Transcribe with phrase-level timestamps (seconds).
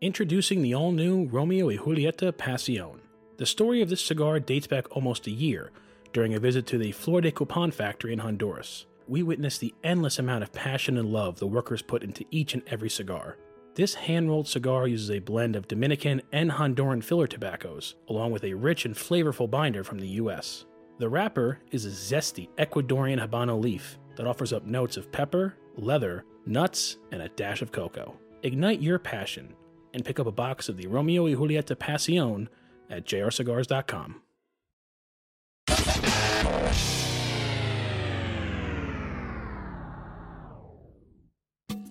[0.00, 3.00] Introducing the all new Romeo y Julieta Pasión.
[3.36, 5.72] The story of this cigar dates back almost a year
[6.12, 8.86] during a visit to the Flor de Copan factory in Honduras.
[9.08, 12.62] We witnessed the endless amount of passion and love the workers put into each and
[12.68, 13.38] every cigar.
[13.74, 18.44] This hand rolled cigar uses a blend of Dominican and Honduran filler tobaccos, along with
[18.44, 20.64] a rich and flavorful binder from the US.
[20.98, 26.24] The wrapper is a zesty Ecuadorian Habano leaf that offers up notes of pepper, leather,
[26.46, 28.16] nuts, and a dash of cocoa.
[28.44, 29.56] Ignite your passion
[29.98, 32.46] and pick up a box of the Romeo y Julieta Pasión
[32.88, 34.22] at jrcigars.com.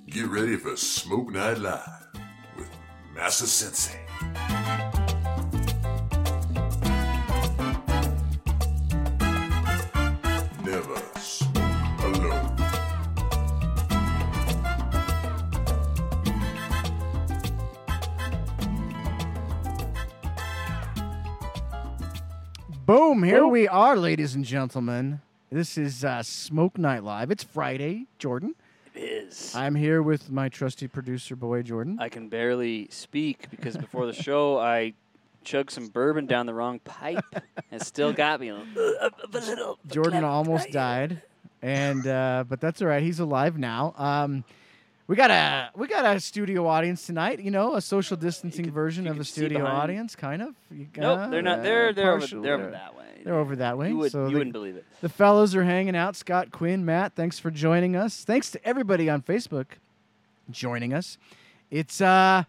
[0.08, 2.08] Get ready for Smoke Night Live
[2.58, 2.70] with
[3.14, 4.00] Massa Sensei.
[22.88, 23.22] Boom!
[23.22, 25.20] Here we are, ladies and gentlemen.
[25.52, 27.32] This is uh, Smoke Night Live.
[27.32, 28.56] It's Friday, Jordan.
[28.96, 29.54] It is.
[29.54, 31.98] I'm here with my trusty producer boy, Jordan.
[32.00, 34.94] I can barely speak because before the show I
[35.44, 37.26] chugged some bourbon down the wrong pipe
[37.74, 38.48] and still got me.
[38.78, 41.22] a little- Jordan almost died,
[41.62, 43.04] and uh, but that's all right.
[43.04, 43.96] He's alive now.
[43.98, 44.46] Um,
[45.08, 47.40] we got a we got a studio audience tonight.
[47.40, 50.54] You know, a social distancing could- version of a studio audience, kind of.
[50.72, 51.60] You Nope, they're not.
[51.60, 53.04] uh, They're they're over, partial- they're over that way.
[53.24, 53.90] They're over that way.
[53.90, 54.86] You, would, so you the- wouldn't believe it.
[55.02, 56.16] The fellows are hanging out.
[56.16, 58.24] Scott, Quinn, Matt, thanks for joining us.
[58.24, 59.66] Thanks to everybody on Facebook
[60.50, 61.18] joining us.
[61.72, 62.44] It's uh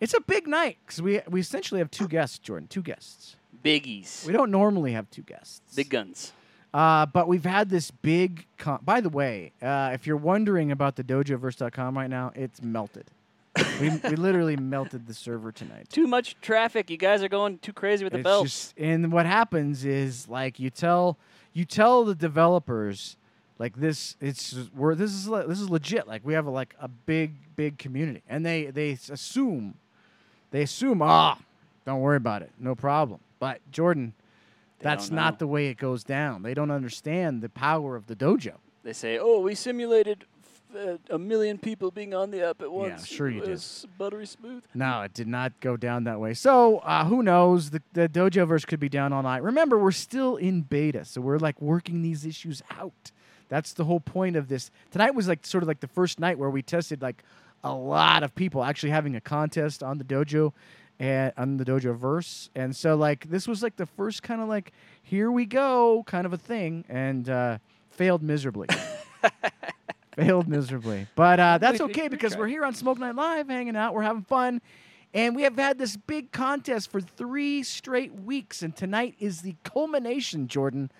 [0.00, 2.68] it's a big night because we we essentially have two guests, Jordan.
[2.68, 3.36] Two guests.
[3.64, 5.60] Biggies, We don't normally have two guests.
[5.76, 6.32] big guns.
[6.74, 8.46] Uh, but we've had this big.
[8.58, 13.04] Con- By the way, uh, if you're wondering about the dojoverse.com right now, it's melted.
[13.80, 15.88] we, we literally melted the server tonight.
[15.90, 16.88] Too much traffic.
[16.88, 18.50] You guys are going too crazy with the It's belts.
[18.50, 21.18] just- and what happens is like you tell
[21.52, 23.16] you tell the developers
[23.58, 26.74] like this it's we're this is le- this is legit like we have a, like
[26.80, 29.74] a big big community and they they s- assume
[30.50, 31.36] they assume ah
[31.84, 34.14] don't worry about it no problem but Jordan
[34.82, 38.16] They that's don't the way it goes down they don't understand the power of the
[38.16, 40.24] dojo They say, "Oh, we simulated
[40.74, 43.10] f- uh, a million people being on the app at once.
[43.10, 43.50] Yeah, sure you it did.
[43.50, 44.64] was Buttery smooth.
[44.74, 46.34] No, it did not go down that way.
[46.34, 47.70] So uh, who knows?
[47.70, 49.42] The, the Dojo verse could be down all night.
[49.42, 53.12] Remember, we're still in beta, so we're like working these issues out.
[53.48, 54.70] That's the whole point of this.
[54.90, 57.22] Tonight was like sort of like the first night where we tested like
[57.62, 60.52] a lot of people actually having a contest on the dojo
[61.02, 64.48] and on the dojo verse, and so like this was like the first kind of
[64.48, 67.58] like here we go kind of a thing, and uh,
[67.90, 68.68] failed miserably.
[70.16, 71.08] failed miserably.
[71.16, 73.94] But uh, that's okay because we're here on Smoke Night Live hanging out.
[73.94, 74.62] We're having fun.
[75.12, 78.62] And we have had this big contest for three straight weeks.
[78.62, 80.90] And tonight is the culmination, Jordan,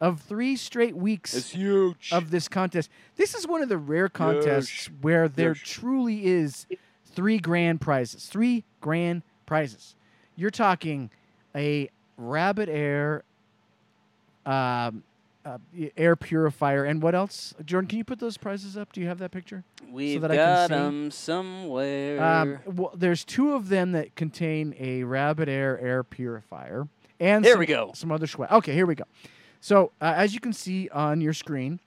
[0.00, 2.10] of three straight weeks it's huge.
[2.12, 2.88] of this contest.
[3.16, 5.64] This is one of the rare contests where there Huge.
[5.64, 6.66] truly is
[7.04, 8.26] three grand prizes.
[8.26, 9.96] Three grand prizes.
[10.36, 11.10] You're talking
[11.56, 13.24] a Rabbit Air
[14.46, 15.02] um,
[15.44, 15.58] uh,
[15.96, 16.84] air purifier.
[16.84, 17.54] And what else?
[17.64, 18.92] Jordan, can you put those prizes up?
[18.92, 19.64] Do you have that picture?
[19.90, 20.74] We've that I can got see?
[20.74, 22.22] them somewhere.
[22.22, 26.86] Um, well, there's two of them that contain a Rabbit Air air purifier,
[27.18, 27.92] and There some, we go.
[27.94, 28.52] Some other swag.
[28.52, 29.04] Okay, here we go.
[29.60, 31.80] So uh, as you can see on your screen,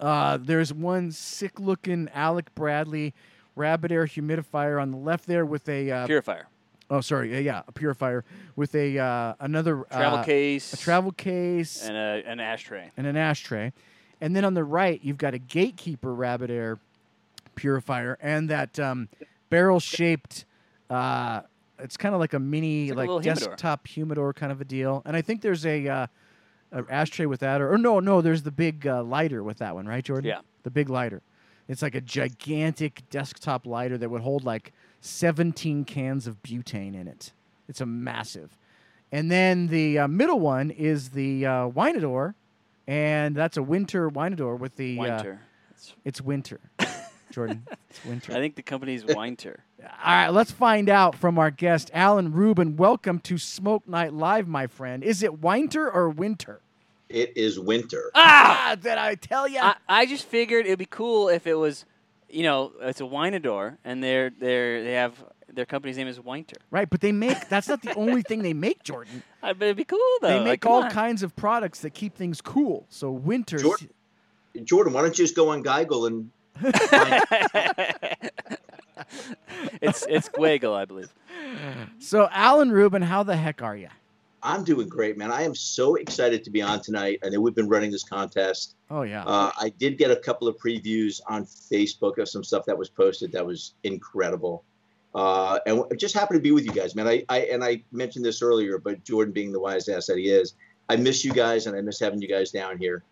[0.00, 3.14] uh, there's one sick-looking Alec Bradley
[3.56, 5.90] Rabbit Air humidifier on the left there with a.
[5.90, 6.48] Uh, Purifier.
[6.90, 8.24] Oh, sorry, yeah, yeah, a purifier
[8.56, 10.72] with a uh, another Travel uh, case.
[10.72, 12.90] a travel case, And a, an ashtray.
[12.96, 13.72] and an ashtray.
[14.20, 16.78] And then on the right, you've got a Gatekeeper Rabbit Air
[17.54, 19.08] purifier and that um,
[19.50, 20.44] barrel shaped.
[20.90, 21.42] Uh,
[21.78, 23.48] it's kind of like a mini, like like, little humidor.
[23.50, 25.02] desktop humidor kind of a deal.
[25.04, 26.06] And I think there's a, uh,
[26.72, 29.74] a ashtray with that, or, or no, no, there's the big uh, lighter with that
[29.74, 30.28] one, right, Jordan?
[30.28, 30.40] Yeah.
[30.64, 31.22] the big lighter.
[31.68, 37.08] It's like a gigantic desktop lighter that would hold like 17 cans of butane in
[37.08, 37.32] it.
[37.68, 38.56] It's a massive.
[39.12, 42.34] And then the uh, middle one is the uh, Winador,
[42.86, 44.98] and that's a winter Winador with the.
[44.98, 45.40] Uh, Winter.
[45.70, 46.58] It's- it's winter,
[47.30, 47.64] Jordan.
[47.88, 48.32] It's winter.
[48.32, 49.60] I think the company's Whynter.
[49.80, 52.76] All right, let's find out from our guest, Alan Rubin.
[52.76, 55.04] Welcome to Smoke Night Live, my friend.
[55.04, 56.60] Is it winter or winter?
[57.08, 58.10] It is winter.
[58.16, 59.60] Ah, did I tell you?
[59.60, 61.84] I, I just figured it'd be cool if it was,
[62.28, 66.56] you know, it's a Winador and they're they're they have their company's name is Whynter.
[66.70, 67.48] right, but they make.
[67.48, 69.22] That's not the only thing they make, Jordan.
[69.42, 70.28] I bet it'd be cool though.
[70.38, 70.90] They make come all on.
[70.90, 72.86] kinds of products that keep things cool.
[72.90, 73.58] So winter.
[73.58, 73.90] Jordan-
[74.64, 76.30] Jordan, why don't you just go on Geigel and
[79.80, 81.12] it's it's Guagle, I believe.
[81.98, 83.88] So, Alan Rubin, how the heck are you?
[84.48, 85.30] I'm doing great, man.
[85.30, 87.18] I am so excited to be on tonight.
[87.22, 88.76] I know we've been running this contest.
[88.90, 89.22] Oh yeah.
[89.24, 92.88] Uh, I did get a couple of previews on Facebook of some stuff that was
[92.88, 94.64] posted that was incredible.
[95.14, 97.06] Uh, and it just happened to be with you guys, man.
[97.06, 100.30] I, I and I mentioned this earlier, but Jordan being the wise ass that he
[100.30, 100.54] is,
[100.88, 103.04] I miss you guys and I miss having you guys down here.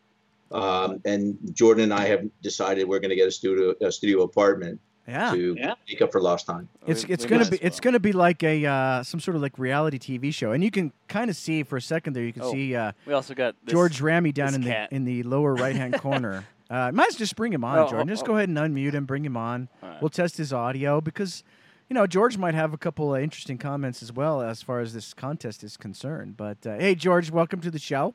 [0.51, 4.23] Um, and Jordan and I have decided we're going to get a studio a studio
[4.23, 5.33] apartment yeah.
[5.33, 5.75] to Yeah.
[5.89, 6.69] make up for lost time.
[6.87, 9.43] It's it's we gonna be as it's gonna be like a uh, some sort of
[9.43, 12.23] like reality TV show, and you can kind of see for a second there.
[12.25, 14.89] You can Oh, see uh, We also got this, George Ramey down this in the
[14.95, 16.45] in the lower right hand corner.
[16.69, 18.09] Uh, might as well just bring him on, Oh, Jordan.
[18.09, 18.27] oh, Just oh.
[18.27, 19.69] go ahead and unmute him, bring him on.
[19.83, 20.03] All right.
[20.03, 21.45] We'll test his audio because,
[21.89, 24.93] you know, George might have a couple of interesting comments as well as far as
[24.93, 26.37] this contest is concerned.
[26.37, 28.15] But uh, hey, George, welcome to the show.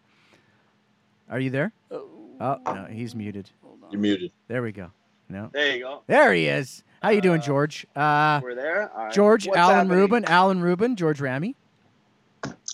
[1.29, 1.71] Are you there?
[1.89, 2.07] Oh,
[2.41, 3.51] Oh no, he's muted.
[3.91, 4.31] You're muted.
[4.49, 4.91] There we go.
[5.31, 6.01] No, There you go.
[6.07, 6.83] there he is.
[7.01, 7.87] How you doing, Uh, George?
[7.95, 8.91] Uh, We're there.
[8.95, 9.13] All right.
[9.13, 9.97] George, What's Alan happening?
[9.97, 11.55] Rubin, Alan Rubin, George Ramey.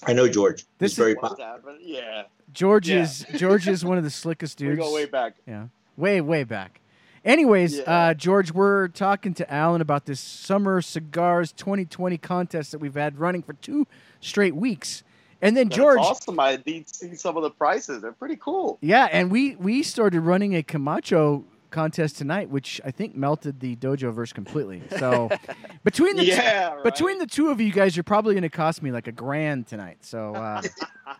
[0.05, 0.65] I know George.
[0.79, 1.49] This He's is- very What's popular.
[1.51, 1.77] happening?
[1.81, 2.23] Yeah.
[2.53, 3.01] George Yeah.
[3.03, 4.79] is George is one of the slickest We dudes.
[4.79, 5.35] go way back.
[5.47, 6.81] Yeah, way way back.
[7.25, 7.83] Anyways, Yeah.
[7.83, 13.19] uh, George, we're talking to Alan about this summer cigars 2020 contest that we've had
[13.19, 13.85] running for two
[14.21, 15.03] straight weeks,
[15.41, 16.39] and then That's George, awesome.
[16.39, 18.01] I did see some of the prices.
[18.01, 18.77] They're pretty cool.
[18.81, 23.75] yeah, and we we started running a Camacho contest tonight, which I think melted the
[23.75, 24.81] dojo verse completely.
[24.97, 25.29] So
[25.83, 26.73] between the two, yeah.
[26.73, 26.83] Right?
[26.83, 29.67] between the two of you guys, you're probably going to cost me like a grand
[29.67, 29.97] tonight.
[30.01, 30.61] So, uh,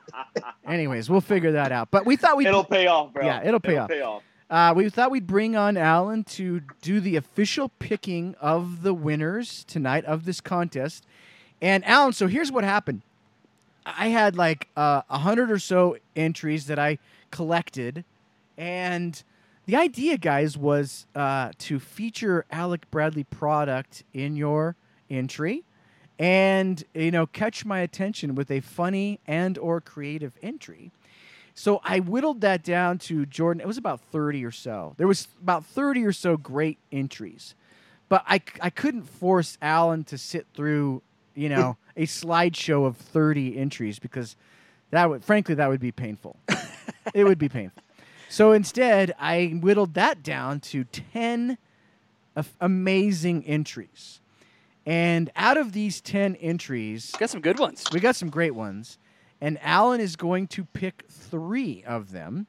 [0.68, 1.92] anyways, we'll figure that out.
[1.92, 3.26] But we thought we it'll pay off, bro.
[3.26, 3.90] Yeah, it'll pay off.
[3.90, 4.24] Pay off.
[4.50, 9.66] Uh, we thought we'd bring on Alan to do the official picking of the winners
[9.66, 11.06] tonight of this contest.
[11.62, 13.02] And Alan, so here's what happened.
[13.86, 16.98] I had like uh, a hundred or so entries that I
[17.32, 18.04] collected,
[18.58, 19.22] and
[19.68, 24.78] the idea, guys, was uh, to feature Alec Bradley product in your
[25.10, 25.66] entry,
[26.18, 30.92] and you know catch my attention with a funny and or creative entry.
[31.54, 33.62] So I whittled that down to Jordan.
[33.62, 34.94] It was about 30 or so.
[34.98, 37.56] There was about 30 or so great entries.
[38.10, 41.02] But I, I couldn't force Alan to sit through,
[41.34, 44.36] you know, a slideshow of 30 entries because
[44.92, 46.38] that would frankly that would be painful.
[47.14, 47.82] it would be painful.
[48.30, 51.58] So instead, I whittled that down to 10
[52.36, 54.20] af- amazing entries.
[54.86, 57.84] And out of these 10 entries, Got some good ones.
[57.92, 58.98] we got some great ones,
[59.42, 62.48] and Alan is going to pick three of them.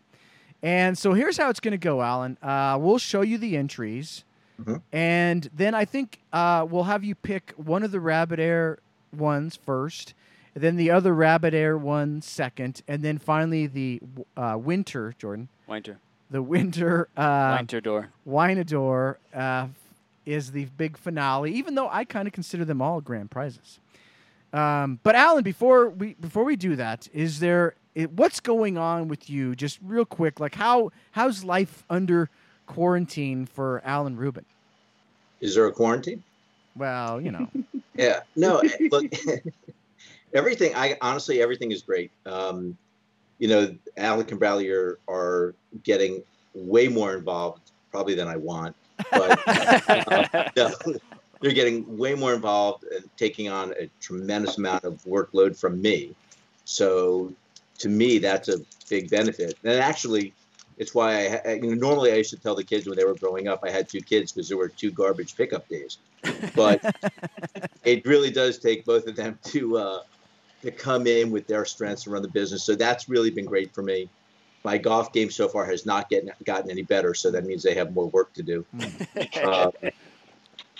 [0.63, 2.37] And so here's how it's going to go, Alan.
[2.43, 4.25] Uh, we'll show you the entries,
[4.61, 4.83] Mhm.
[4.93, 8.79] and then I think uh, we'll have you pick one of the Rabbit Air
[9.17, 10.18] ones first, and
[10.60, 14.00] then the other Rabbit Air one second, and then finally the
[14.37, 15.99] uh, Winter, Jordan, Winter.
[16.31, 18.08] the Winter uh, Winter door.
[18.26, 19.69] Winador uh,
[20.26, 23.78] is the big finale, even though I kind of consider them all grand prizes.
[24.52, 29.08] Um, but Alan, before we before we do that, is there it, what's going on
[29.08, 29.55] with you?
[29.55, 32.31] Just real quick, like how how's life under
[32.66, 34.46] quarantine for Alan Rubin?
[35.40, 36.22] Is there a quarantine?
[36.76, 37.49] Well, you know,
[37.94, 38.20] Yeah.
[38.37, 38.58] No.
[38.58, 39.05] eh, look,
[40.35, 40.75] everything.
[40.75, 42.11] I honestly, everything is great.
[42.27, 42.77] Um,
[43.39, 45.55] you know, Alec and Bradley are, are
[45.85, 46.23] getting
[46.55, 48.75] way more involved, probably than I want.
[49.13, 50.71] But uh, no,
[51.41, 56.15] they're getting way more involved and taking on a tremendous amount of workload from me.
[56.65, 57.32] So,
[57.79, 58.58] to me, that's a
[58.89, 59.56] big benefit.
[59.63, 60.35] And actually,
[60.79, 63.15] it's why I, you know, normally I used to tell the kids when they were
[63.15, 65.99] growing up, I had two kids because there were two garbage pickup days.
[66.55, 66.81] But
[67.85, 70.01] it really does take both of them to uh,
[70.62, 72.65] to come in with their strengths and run the business.
[72.65, 74.08] So that's really been great for me.
[74.65, 77.74] My golf game so far has not getting gotten any better, so that means they
[77.74, 78.67] have more work to do.
[79.43, 79.70] Uh,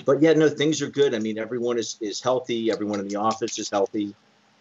[0.04, 1.14] but yeah, no, things are good.
[1.14, 2.70] I mean, everyone is is healthy.
[2.70, 4.14] Everyone in the office is healthy.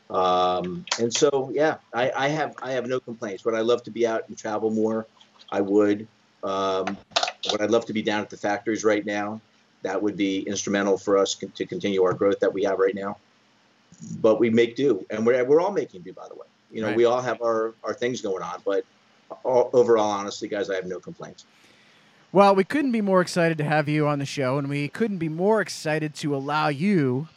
[0.10, 3.44] Um, and so, yeah, I, I have I have no complaints.
[3.46, 5.08] Would I love to be out and travel more?
[5.52, 6.08] I would.
[6.44, 6.98] Um,
[7.52, 9.42] would I love to be down at the factories right now?
[9.82, 13.18] That would be instrumental for us to continue our growth that we have right now.
[14.22, 16.14] But we make do, and we're we're all making do.
[16.14, 16.98] By the way, you know, Right.
[16.98, 18.62] we all have our our things going on.
[18.66, 18.86] But
[19.44, 21.46] all, overall, honestly, guys, I have no complaints.
[22.32, 25.18] Well, we couldn't be more excited to have you on the show, and we couldn't
[25.18, 27.28] be more excited to allow you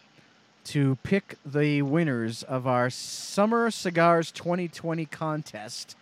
[0.64, 5.96] to pick the winners of our Summer Cigars 2020 contest.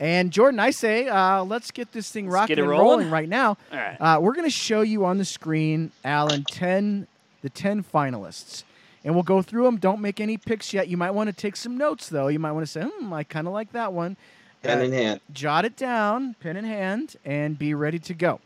[0.00, 2.88] And Jordan, I say, uh, let's get this thing Let's rocking and rolling.
[2.88, 3.56] rolling right now.
[3.70, 3.96] All right.
[4.00, 7.06] Uh, we're going to show you on the screen, Alan, 10,
[7.42, 8.64] the 10 finalists.
[9.04, 9.78] And we'll go through them.
[9.78, 10.86] Don't make any picks yet.
[10.88, 12.28] You might want to take some notes, though.
[12.28, 14.16] You might want to say, hmm, I kind of like that one.
[14.62, 15.20] Pen Uh, in hand.
[15.32, 18.38] jot it down, pen in hand, and be ready to go.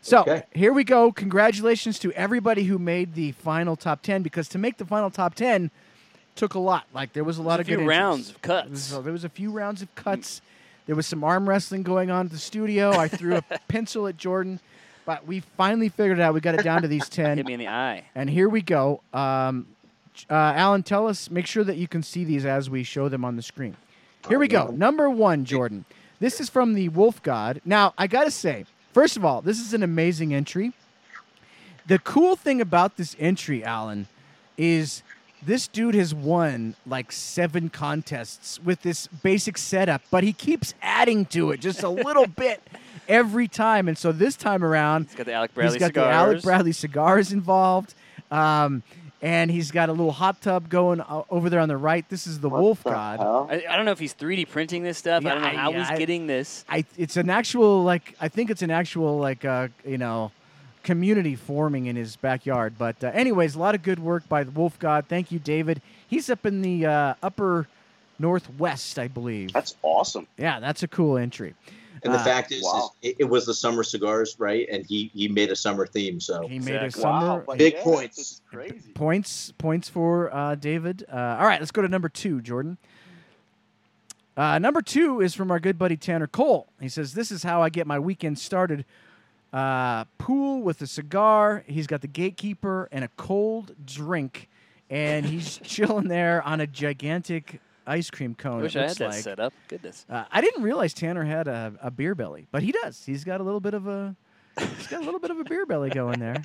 [0.00, 0.44] So Okay.
[0.54, 1.12] here we go.
[1.12, 5.34] Congratulations to everybody who made the final top ten because to make the final top
[5.34, 5.70] ten
[6.36, 6.86] took a lot.
[6.94, 7.98] Like there was a lot There's of a few good entries.
[7.98, 9.04] rounds of There was, cuts.
[9.04, 10.40] there was a few rounds of cuts.
[10.86, 12.92] There was some arm wrestling going on at the studio.
[12.92, 14.60] I threw a pencil at Jordan,
[15.04, 16.32] but we finally figured it out.
[16.32, 17.36] We got it down to these ten.
[17.36, 18.04] Hit me in the eye.
[18.14, 19.02] And here we go.
[19.12, 19.66] Um,
[20.30, 23.24] uh, Alan, tell us, make sure that you can see these as we show them
[23.24, 23.76] on the screen.
[24.28, 24.66] Here we go.
[24.68, 25.84] Number one, Jordan.
[26.20, 27.60] This is from the Wolf God.
[27.64, 30.72] Now, I got to say, first of all, this is an amazing entry.
[31.86, 34.08] The cool thing about this entry, Alan,
[34.56, 35.02] is
[35.42, 41.24] this dude has won like seven contests with this basic setup, but he keeps adding
[41.26, 42.60] to it just a little bit
[43.08, 43.88] every time.
[43.88, 46.06] And so this time around, He's got the Alec Bradley he's got cigars.
[46.08, 47.94] the Alec Bradley cigars involved.
[48.30, 48.82] Um,
[49.20, 52.08] and he's got a little hot tub going over there on the right.
[52.08, 53.20] This is the Wolf The God.
[53.50, 55.24] I, I don't know if he's 3D printing this stuff.
[55.26, 56.64] I don't know how yeah, he's I- getting this.
[56.68, 60.30] I, it's an actual like I think it's an actual like uh, you know
[60.84, 62.74] community forming in his backyard.
[62.78, 65.06] But uh, anyways, a lot of good work by the Wolf God.
[65.08, 65.82] Thank you, David.
[66.06, 67.66] He's up in the uh, upper
[68.18, 69.52] northwest, I believe.
[69.52, 70.26] That's awesome.
[70.36, 71.54] yeah, that's a cool entry.
[72.02, 72.90] And the Uh, fact is, wow.
[73.02, 74.66] is it, it was the summer cigars, right?
[74.70, 76.20] And he he made a summer theme.
[76.20, 78.40] So He made a summer Wow, Big yeah, points.
[78.50, 78.92] Crazy.
[78.94, 81.04] points points for uh, David.
[81.12, 82.78] Uh, all right, let's go to number two, Jordan.
[84.36, 86.68] Uh, number two is from our good buddy Tanner Cole.
[86.80, 88.84] He says, "This is how I get my weekend started.
[89.52, 91.64] Uh, pool with a cigar.
[91.66, 94.48] He's got the gatekeeper and a cold drink,
[94.90, 98.60] and he's chilling there on a gigantic ice cream cone.
[98.60, 99.52] I wish it I had looks that set up.
[99.68, 100.04] Goodness.
[100.08, 103.04] Uh, I didn't realize Tanner had a, a beer belly, but he does.
[103.04, 104.14] He's got a little bit of a
[104.58, 106.42] he's got a little bit of a beer belly going there.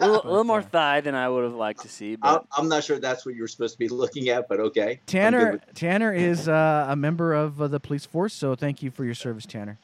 [0.00, 2.14] A little, a little more uh, thigh than I would have liked to see.
[2.14, 4.58] I'm, But I'm not sure that's what you were supposed to be looking at, but
[4.60, 5.00] okay.
[5.06, 8.90] Tanner with- Tanner is uh, a member of uh, the police force, so thank you
[8.90, 9.78] for your service, Tanner.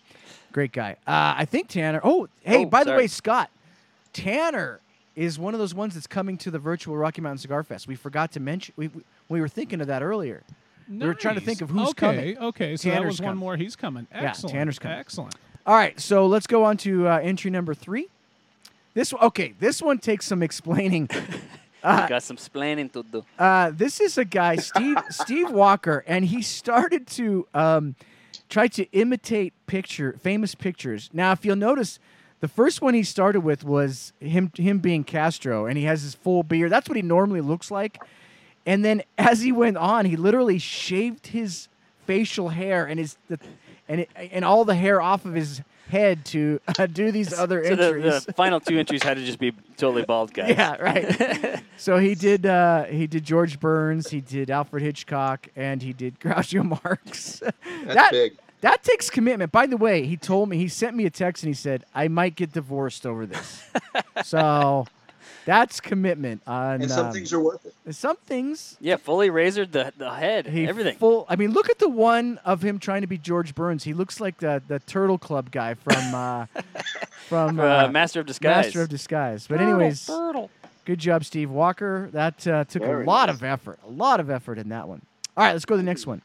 [0.52, 0.92] Great guy.
[1.06, 2.00] Uh, I think Tanner.
[2.02, 3.50] Oh, hey, Oh, by the way, Scott,
[4.12, 4.80] Tanner
[5.14, 7.86] is one of those ones that's coming to the virtual Rocky Mountain Cigar Fest.
[7.86, 8.72] We forgot to mention.
[8.76, 10.42] We we, we were thinking of that earlier.
[10.88, 12.38] We were trying to think of who's okay, coming.
[12.38, 12.76] Okay, okay.
[12.76, 13.56] so that Tanner's was one more.
[13.56, 14.06] He's coming.
[14.10, 14.54] Yeah, Excellent.
[14.54, 14.98] Tanner's coming.
[14.98, 15.34] Excellent.
[15.66, 18.08] All right, so let's go on to uh, entry number three.
[18.94, 19.54] This okay.
[19.60, 21.08] This one takes some explaining.
[21.80, 23.24] Uh, got some splaining to do.
[23.38, 27.94] Uh, this is a guy, Steve Steve Walker, and he started to um,
[28.48, 31.08] try to imitate picture famous pictures.
[31.12, 32.00] Now, if you'll notice,
[32.40, 36.16] the first one he started with was him him being Castro, and he has his
[36.16, 36.72] full beard.
[36.72, 37.98] That's what he normally looks like.
[38.68, 41.68] And then as he went on, he literally shaved his
[42.06, 43.38] facial hair and his the,
[43.88, 47.64] and it, and all the hair off of his head to uh, do these other
[47.64, 48.24] So the, entries.
[48.26, 50.50] the final two entries had to just be totally bald guys.
[50.50, 51.62] Yeah, right.
[51.78, 56.20] so he did uh, he did George Burns, he did Alfred Hitchcock, and he did
[56.20, 57.40] Groucho Marx.
[57.40, 58.36] That's that big.
[58.60, 59.50] that takes commitment.
[59.50, 62.08] By the way, he told me he sent me a text and he said I
[62.08, 63.62] might get divorced over this.
[64.24, 64.84] so
[65.48, 66.42] that's commitment.
[66.46, 67.94] On, And some um, things are worth it.
[67.94, 70.98] some things Yeah, fully razored the, the head, he everything.
[70.98, 71.24] Full.
[71.26, 73.84] I mean, look at the one of him trying to be George Burns.
[73.84, 76.46] He looks like the the Turtle Club guy from uh,
[77.28, 78.66] from uh, uh, Master of Disguise.
[78.66, 79.46] Master of Disguise.
[79.46, 80.50] But anyways, Turtle.
[80.84, 82.10] good job, Steve Walker.
[82.12, 83.36] That uh, took Very a lot nice.
[83.36, 85.00] of effort, a lot of effort in that one.
[85.34, 86.20] All right, let's go to the next one.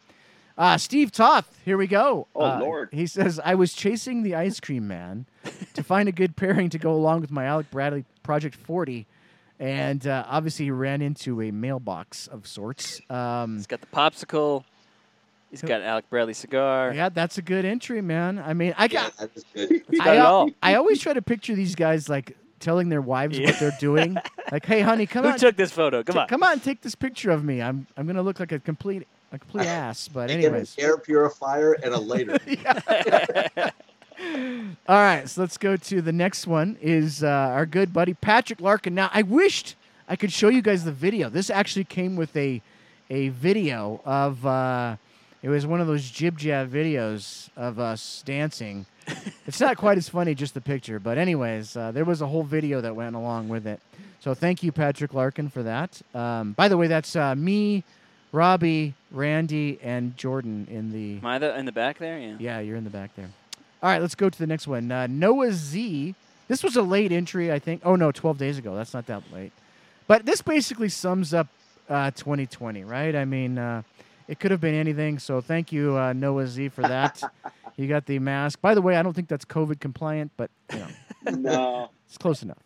[0.55, 2.27] Uh, Steve Toth, here we go.
[2.35, 2.89] Oh, Uh, Lord.
[2.91, 5.25] He says, I was chasing the ice cream man
[5.73, 9.07] to find a good pairing to go along with my Alec Bradley Project 40.
[9.59, 12.99] And uh, obviously, he ran into a mailbox of sorts.
[13.09, 14.63] Um, He's got the popsicle.
[15.51, 16.91] He's got an Alec Bradley cigar.
[16.95, 18.39] yeah, that's a good entry, man.
[18.39, 19.15] I mean, I got.
[19.17, 19.83] that is good.
[19.89, 20.49] He's got I, it al- all.
[20.63, 23.51] I always try to picture these guys like telling their wives Yeah.
[23.51, 24.17] what they're doing.
[24.51, 26.01] Like, hey, honey, come Who on, Who took this photo?
[26.01, 26.27] Come T- on.
[26.27, 27.61] Come on, take this picture of me.
[27.61, 30.07] I'm I'm gonna look like a complete a complete ass.
[30.07, 32.39] But They get an anyways, air purifier and a lighter.
[34.87, 35.27] all right.
[35.29, 36.77] So let's go to the next one.
[36.81, 38.95] Is uh, our good buddy Patrick Larkin.
[38.95, 39.75] Now I wished
[40.07, 41.29] I could show you guys the video.
[41.29, 42.61] This actually came with a
[43.09, 44.45] a video of.
[44.45, 44.97] Uh,
[45.41, 48.85] it was one of those jib jab videos of us dancing.
[49.45, 50.99] it's not quite as funny, just the picture.
[50.99, 53.81] But anyways, uh, there was a whole video that went along with it.
[54.21, 56.01] So thank you, Patrick Larkin, for that.
[56.15, 57.83] Um, by the way, that's uh, me,
[58.31, 61.17] Robbie, Randy, and Jordan in the.
[61.17, 62.17] Am I the, in the back there?
[62.17, 62.35] Yeah.
[62.39, 63.29] Yeah, you're in the back there.
[63.83, 64.89] All right, let's go to the next one.
[64.89, 66.15] Uh, Noah Z.
[66.47, 67.81] This was a late entry, I think.
[67.83, 68.75] Oh no, 12 days ago.
[68.75, 69.51] That's not that late.
[70.07, 71.47] But this basically sums up
[71.89, 73.13] uh, 2020, right?
[73.13, 73.83] I mean, uh,
[74.29, 75.19] it could have been anything.
[75.19, 77.21] So thank you, uh, Noah Z, for that.
[77.75, 78.61] you got the mask.
[78.61, 80.87] By the way, I don't think that's COVID compliant, but you know,
[81.31, 81.89] no.
[82.07, 82.63] it's close enough.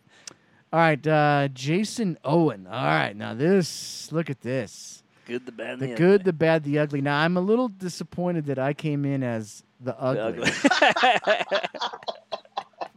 [0.72, 2.68] All right, uh, Jason Owen.
[2.68, 4.12] All right, now this.
[4.12, 5.02] Look at this.
[5.26, 7.02] Good, the bad, The the, good, the bad, the ugly.
[7.02, 10.22] Now I'm a little disappointed that I came in as the ugly.
[10.22, 10.52] ugly.
[10.52, 11.62] The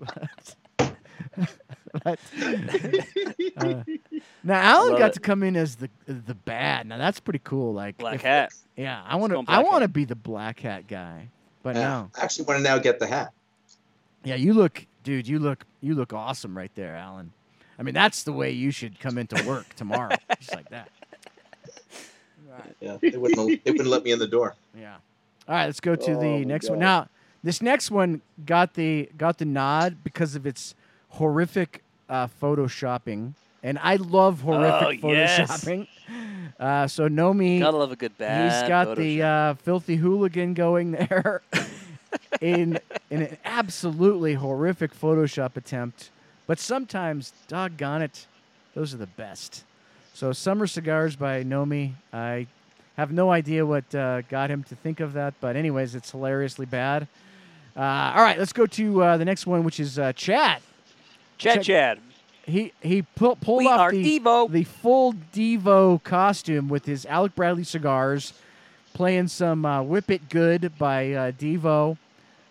[0.07, 0.31] ugly.
[2.05, 2.19] But,
[3.57, 3.83] uh,
[4.45, 5.15] now Alan Love got it.
[5.15, 6.87] to come in as the the bad.
[6.87, 7.75] Now that's pretty cool.
[7.75, 8.53] Like Black if- hat.
[8.77, 9.43] Yeah, I want to.
[9.49, 11.29] I want to be the black hat guy.
[11.63, 11.83] But Yeah.
[11.83, 12.11] no.
[12.17, 13.33] I actually want to now get the hat.
[14.25, 15.27] Yeah, you look, dude.
[15.29, 17.33] You look, you look awesome right there, Alan.
[17.79, 20.89] I mean, that's the way you should come into work tomorrow, just like that.
[22.49, 22.77] Right.
[22.81, 23.65] Yeah, they wouldn't.
[23.65, 24.55] they wouldn't let me in the door.
[24.79, 24.97] Yeah.
[25.50, 26.78] All right, let's go to Oh, the my next one.
[26.78, 27.09] Now,
[27.42, 30.76] this next one got the got the nod because of its
[31.09, 35.50] horrific uh, photoshopping, and I love horrific Oh, yes.
[35.50, 35.88] photoshopping.
[36.61, 38.52] Uh, so Nomi, Gotta love a good bad.
[38.62, 41.42] he's got the uh, filthy hooligan going there
[42.40, 42.78] in
[43.11, 46.11] in an absolutely horrific Photoshop attempt.
[46.47, 48.26] But sometimes, doggone it,
[48.75, 49.64] those are the best.
[50.14, 51.92] So Summer Cigars by Nomi.
[52.12, 52.47] I
[53.00, 56.66] have no idea what uh, got him to think of that, but anyways, it's hilariously
[56.66, 57.09] bad.
[57.75, 57.80] Uh,
[58.14, 60.61] all right, let's go to uh, the next one, which is uh, Chad.
[61.38, 61.99] Chad check- Chad.
[62.45, 64.50] He he pull, pulled We off the Devo.
[64.50, 68.33] the full Devo costume with his Alec Bradley cigars,
[68.92, 71.97] playing some uh, "Whip It Good" by uh, Devo.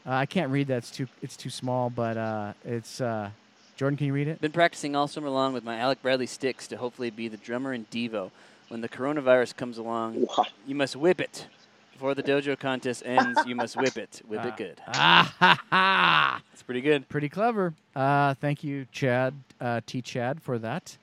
[0.05, 1.89] Uh, I can't read that; it's too it's too small.
[1.89, 3.31] But uh, it's uh,
[3.75, 3.97] Jordan.
[3.97, 4.39] Can you read it?
[4.41, 7.73] Been practicing all summer long with my Alec Bradley sticks to hopefully be the drummer
[7.73, 8.31] in Devo.
[8.69, 10.45] When the coronavirus comes along, Wow.
[10.65, 11.47] you must whip it.
[11.93, 14.21] Before the dojo contest ends, you must whip it.
[14.27, 14.47] Whip Ah.
[14.47, 14.81] it good.
[14.87, 16.41] Ah ha ha!
[16.53, 17.09] It's pretty good.
[17.09, 17.73] Pretty clever.
[17.95, 20.01] Uh, thank you, Chad uh, T.
[20.01, 20.97] Chad, for that.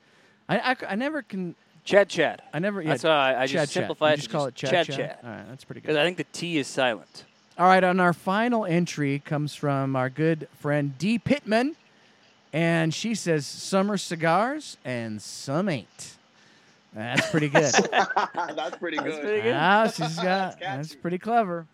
[0.49, 1.55] I, I, I never can.
[1.85, 2.41] Chad Chad.
[2.55, 2.81] I never.
[2.81, 3.83] Yeah, That's why I, I Chad just Chad.
[3.83, 5.11] simplify You it Just to call just it Chad Chad Chad.
[5.11, 5.19] Chad.
[5.25, 5.89] All right, that's pretty good.
[5.89, 7.25] Because I think the T is silent.
[7.59, 11.77] All right, on our final entry comes from our good friend Dee Pittman,
[12.53, 16.16] and she says summer cigars and some ain't.
[16.97, 17.65] That's pretty good.
[17.93, 19.21] That's pretty That's good.
[19.23, 19.55] pretty good.
[19.55, 21.67] Ah, she's got That's that's pretty clever.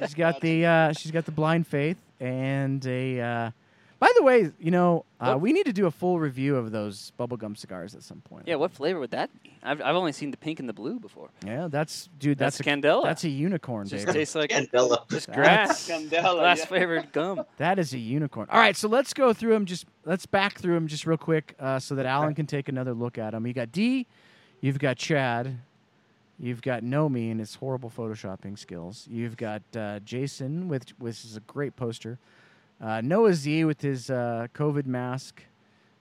[0.00, 3.20] She's got the uh, she's got the blind faith and a.
[3.20, 3.50] Uh,
[4.00, 7.12] by the way, you know uh, we need to do a full review of those
[7.18, 8.48] bubblegum cigars at some point.
[8.48, 9.56] Yeah, what flavor would that be?
[9.62, 11.28] I've, I've only seen the pink and the blue before.
[11.46, 12.38] Yeah, that's dude.
[12.38, 13.04] That's, That's, a a Candela.
[13.04, 14.20] that's a unicorn, just baby.
[14.20, 15.08] tastes like Candela.
[15.10, 15.88] just grass.
[15.90, 16.64] Candela, Glass yeah.
[16.64, 17.44] flavored gum.
[17.58, 18.48] That is a unicorn.
[18.50, 19.66] All right, so let's go through them.
[19.66, 22.94] Just let's back through them just real quick, uh, so that Alan can take another
[22.94, 23.46] look at them.
[23.46, 24.06] You got D,
[24.60, 25.58] you've got Chad,
[26.38, 29.06] you've got Nomi and his horrible photoshopping skills.
[29.10, 32.18] You've got uh, Jason with which is a great poster.
[32.80, 35.42] Uh, Noah Z with his uh, COVID mask.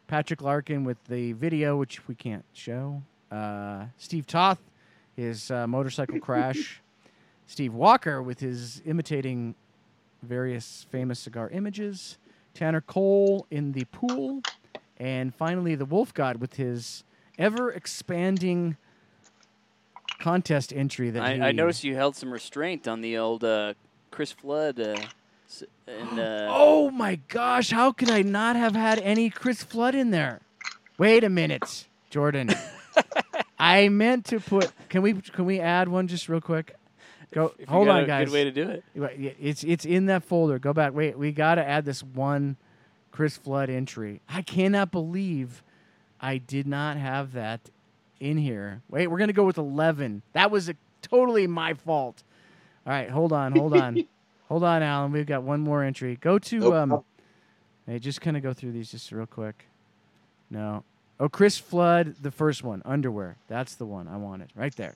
[0.08, 3.04] Patrick Larkin with the video, which we can't show.
[3.32, 4.60] Uh, Steve Toth,
[5.16, 6.82] his uh, motorcycle crash.
[7.46, 9.54] Steve Walker with his imitating
[10.24, 12.18] various famous cigar images.
[12.54, 14.42] Tanner Cole in the pool.
[14.98, 17.04] And finally, the Wolf God with his
[17.40, 18.78] ever expanding
[20.20, 21.24] contest entry that.
[21.24, 23.74] I, I noticed you held some restraint on the old uh,
[24.12, 24.80] Chris Flood.
[24.80, 24.98] Uh,
[25.88, 30.12] and uh, Oh my gosh, how could I not have had any Chris Flood in
[30.12, 30.42] there?
[31.00, 32.52] Wait a minute, Jordan.
[33.60, 34.72] I meant to put.
[34.90, 36.76] Can we can we add one just real quick?
[37.32, 37.54] Go.
[37.60, 38.28] if hold on, guys.
[38.28, 38.84] Good way to do it.
[39.40, 40.60] It's it's in that folder.
[40.60, 40.94] Go back.
[40.94, 42.58] Wait, we got to add this one
[43.12, 44.22] Chris Flood entry.
[44.28, 45.64] I cannot believe
[46.22, 47.62] I did not have that
[48.20, 48.82] in here.
[48.90, 50.22] Wait, we're gonna go with eleven.
[50.34, 52.24] That was a, totally my fault.
[52.86, 54.08] All right, hold on, hold on,
[54.48, 55.12] hold on, Alan.
[55.12, 56.18] We've got one more entry.
[56.20, 56.74] Go to Nope.
[56.74, 57.04] um.
[57.86, 59.66] Hey, just kind of go through these just real quick.
[60.52, 60.84] No.
[61.20, 63.36] Oh, Chris Flood, the first one, underwear.
[63.48, 64.96] That's the one I wanted right there.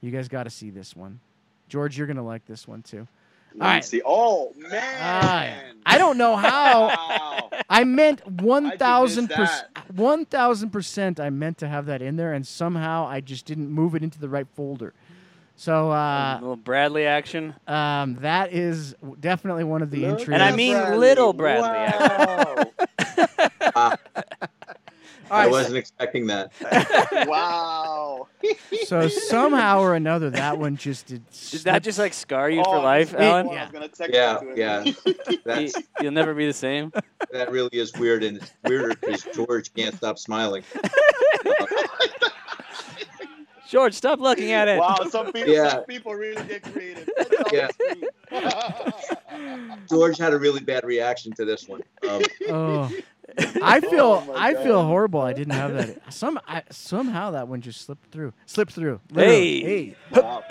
[0.00, 1.20] You guys got to see this one.
[1.68, 3.06] George, you're gonna like this one too.
[3.54, 3.84] Let All me right.
[3.84, 4.02] see.
[4.04, 4.70] Oh man.
[4.72, 5.62] Yeah.
[5.84, 6.88] I don't know how.
[7.22, 7.50] Wow.
[7.68, 9.66] I meant one thousand percent.
[9.94, 11.20] One thousand percent.
[11.20, 14.18] I meant to have that in there, and somehow I just didn't move it into
[14.18, 14.92] the right folder.
[15.56, 17.54] So a uh, little Bradley action.
[17.66, 20.34] um, that is definitely one of the Look entries.
[20.34, 22.64] And I at mean little Bradley, Wow.
[25.32, 26.52] I wasn't expecting that.
[27.28, 28.28] wow.
[28.86, 31.22] so somehow or another, that one just did.
[31.50, 33.48] Did that just like scar you for Oh, life, it- Alan?
[33.48, 34.58] I was text Yeah, you to it.
[34.58, 35.32] yeah.
[35.44, 36.92] That's You, you'll never be the same.
[37.32, 40.64] that really is weird, and it's weirder because George can't stop smiling.
[43.68, 44.78] George, stop looking at it.
[44.78, 45.70] Wow, some people, Yeah.
[45.70, 47.08] some people really get creative.
[47.16, 47.68] Put Yeah.
[49.88, 51.82] George had a really bad reaction to this one.
[52.06, 52.90] Um, Oh,
[53.62, 55.20] I feel Oh my I feel horrible.
[55.20, 56.12] I didn't have that.
[56.12, 58.32] Some I, somehow that one just slipped through.
[58.46, 59.00] Slipped through.
[59.10, 59.60] Literally.
[59.62, 59.96] Hey.
[60.12, 60.44] Wow.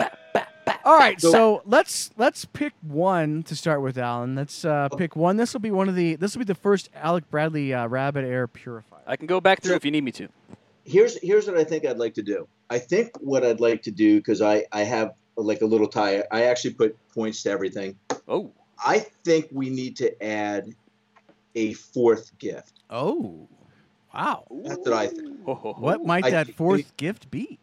[0.84, 4.34] All right, So- so let's let's pick one to start with, Alan.
[4.34, 5.36] Let's uh, pick one.
[5.36, 6.16] This will be one of the.
[6.16, 8.98] This will be the first Alec Bradley uh, Rabbit Air Purifier.
[9.06, 10.28] I can go back through if you need me to.
[10.84, 12.48] here's here's what I think I'd like to do.
[12.68, 16.24] I think what I'd like to do because I I have like a little tie.
[16.32, 17.96] I actually put points to everything.
[18.26, 18.50] Oh,
[18.84, 20.74] I think we need to add
[21.54, 22.80] a fourth gift.
[22.90, 23.48] Oh,
[24.14, 24.44] wow.
[24.64, 25.38] That's what I think.
[25.44, 27.58] What might I that think fourth we- gift be?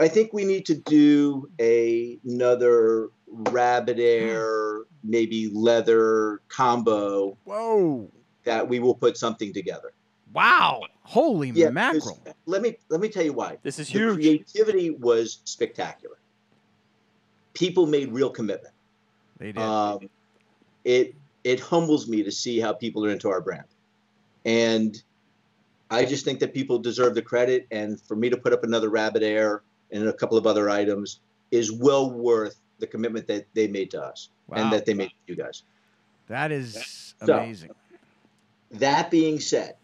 [0.00, 8.10] I think we need to do a, another rabbit air, maybe leather combo Whoa.
[8.44, 9.92] that we will put something together.
[10.32, 10.82] Wow.
[11.02, 12.22] Holy Yeah, 'cause mackerel.
[12.46, 13.58] Let me let me tell you why.
[13.62, 14.14] This is The huge.
[14.14, 16.16] creativity was spectacular.
[17.52, 18.72] People made real commitment.
[19.38, 19.58] They did.
[19.58, 20.08] Um,
[20.84, 23.66] it it humbles me to see how people are into our brand,
[24.44, 25.02] and
[25.90, 27.66] I just think that people deserve the credit.
[27.70, 31.20] And for me to put up another rabbit air and a couple of other items
[31.50, 34.58] is well worth the commitment that they made to us wow.
[34.58, 35.64] and that they made to you guys.
[36.28, 37.70] that is So- amazing.
[38.74, 39.74] That being said,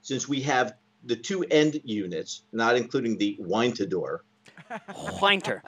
[0.00, 0.72] since we have
[1.04, 4.20] the two end units, not including the Wintador,
[5.20, 5.62] Winter.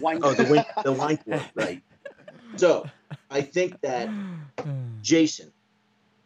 [0.00, 1.82] Wine- oh the win- the Wintador, right?
[2.56, 2.86] So
[3.30, 4.74] I think that hmm.
[5.02, 5.52] Jason,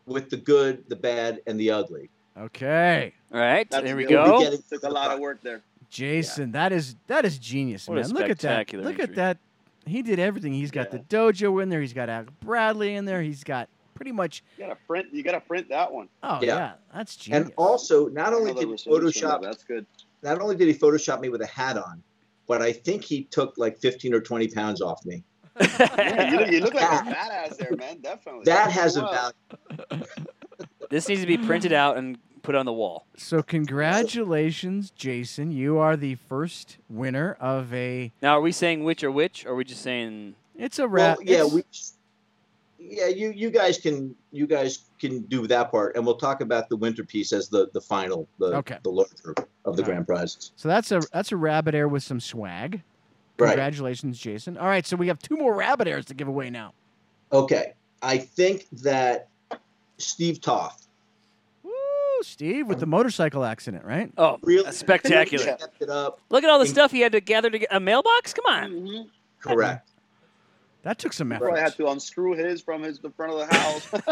[0.06, 3.12] with the good, the bad, and the ugly, Okay.
[3.32, 4.16] All right, That's there we good.
[4.18, 4.40] will be go.
[4.40, 5.60] getting Took a lot of work there.
[5.90, 8.10] Jason, that is that is genius, What a man.
[8.10, 8.36] Look at that.
[8.38, 9.36] spectacular Look at that.
[9.84, 10.52] He did everything.
[10.54, 11.80] He's got the dojo in there.
[11.80, 13.20] He's got Alec Bradley in there.
[13.20, 14.42] He's got pretty much.
[14.56, 15.08] You gotta print.
[15.12, 16.08] You gotta print that one.
[16.22, 16.72] Oh yeah, Yeah.
[16.94, 17.44] that's genius.
[17.46, 19.84] and also not only did he was some- some of Photoshop, That's good.
[20.22, 22.02] not only did he Photoshop me with a hat on,
[22.46, 25.22] but I think he took like 15 or 20 pounds off me.
[25.60, 27.98] Yeah, you, look, you look like a badass there, man.
[28.00, 28.44] Definitely.
[28.44, 29.30] That has a Wow.
[29.90, 30.04] value.
[30.90, 33.06] this needs to be printed out and put on the wall.
[33.16, 35.52] so congratulations, Jason.
[35.52, 38.12] You are the first winner of a.
[38.22, 40.34] Now, are we saying which or which, or are we just saying?
[40.56, 41.18] It's a Well, wrap.
[41.22, 41.62] yeah, we.
[42.84, 46.68] Yeah, you you guys can you guys can do that part, and we'll talk about
[46.68, 48.78] the winter piece as the the final, the Okay.
[48.82, 49.34] the larger
[49.64, 50.50] of the All grand prizes.
[50.56, 52.82] So that's a that's a rabbit air with some swag.
[53.38, 53.48] Right.
[53.48, 54.56] Congratulations, Jason.
[54.58, 56.74] All right, so we have two more rabbit airs to give away now.
[57.32, 59.28] Okay, I think that
[59.98, 60.86] Steve Toth
[61.62, 61.72] Woo,
[62.22, 64.12] Steve with the motorcycle accident, right?
[64.18, 65.44] Oh, really spectacular.
[65.44, 66.20] really it up.
[66.30, 68.34] Look at all the stuff he had to gather to get a mailbox.
[68.34, 68.70] Come on.
[68.70, 69.08] Mhm.
[69.40, 69.88] Correct.
[70.82, 71.60] That took some Probably effort.
[71.60, 73.86] had to unscrew his from his the front of the house.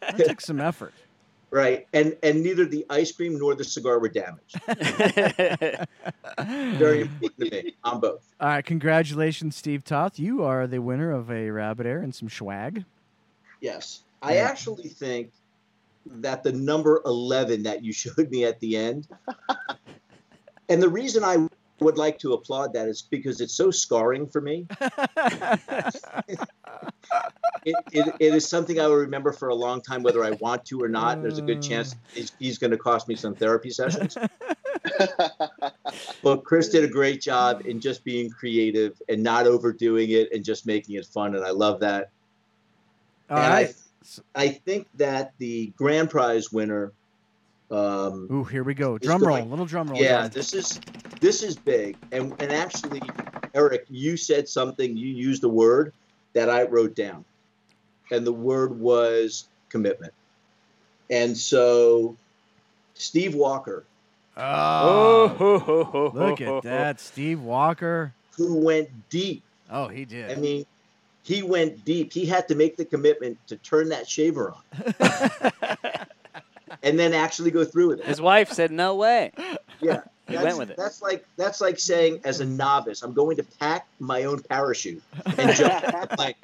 [0.00, 0.92] That took some effort.
[1.50, 4.60] Right, and and neither the ice cream nor the cigar were damaged.
[6.78, 8.22] Very important to me on both.
[8.38, 10.18] All right, congratulations, Steve Toth.
[10.18, 12.84] You are the winner of a rabbit air and some swag.
[13.62, 14.42] Yes, I Yeah.
[14.42, 15.32] actually think
[16.06, 19.08] that the number eleven that you showed me at the end,
[20.68, 21.48] and the reason I
[21.80, 24.66] would like to applaud that is because it's so scarring for me.
[27.64, 30.64] It, it, it is something I will remember for a long time, whether I want
[30.66, 31.20] to or not.
[31.22, 31.98] There's a good chance mm.
[32.14, 34.16] he's, he's going to cost me some therapy sessions.
[36.22, 40.44] But Chris did a great job in just being creative and not overdoing it and
[40.44, 42.10] just making it fun, and I love that.
[43.30, 43.74] All and right.
[44.36, 46.92] I, I think that the grand prize winner,
[47.70, 48.98] um, Ooh, here we go.
[48.98, 49.36] Drum roll.
[49.38, 50.00] going- Little drum roll.
[50.00, 50.30] yeah, John.
[50.30, 50.80] this is
[51.20, 53.02] this is big, and and actually,
[53.54, 54.96] Eric, you said something.
[54.96, 55.92] You used a word
[56.34, 57.24] that I wrote down,
[58.10, 60.12] and the word was commitment.
[61.10, 62.16] And so,
[62.94, 63.84] Steve Walker,
[64.36, 67.00] Oh, ho, ho, ho, look ho, ho, at that.
[67.00, 68.12] Steve Walker.
[68.36, 69.42] who went deep.
[69.70, 70.30] Oh, he did.
[70.30, 70.64] I mean,
[71.24, 72.12] he went deep.
[72.12, 74.62] He had to make the commitment to turn that shaver on,
[76.88, 78.06] and then actually go through with it.
[78.06, 79.32] His wife said, "No way."
[79.80, 80.76] Yeah, He that's, went with it.
[80.76, 85.00] That's like that's like saying, as a novice, I'm going to pack my own parachute
[85.38, 86.34] and jump off the plane,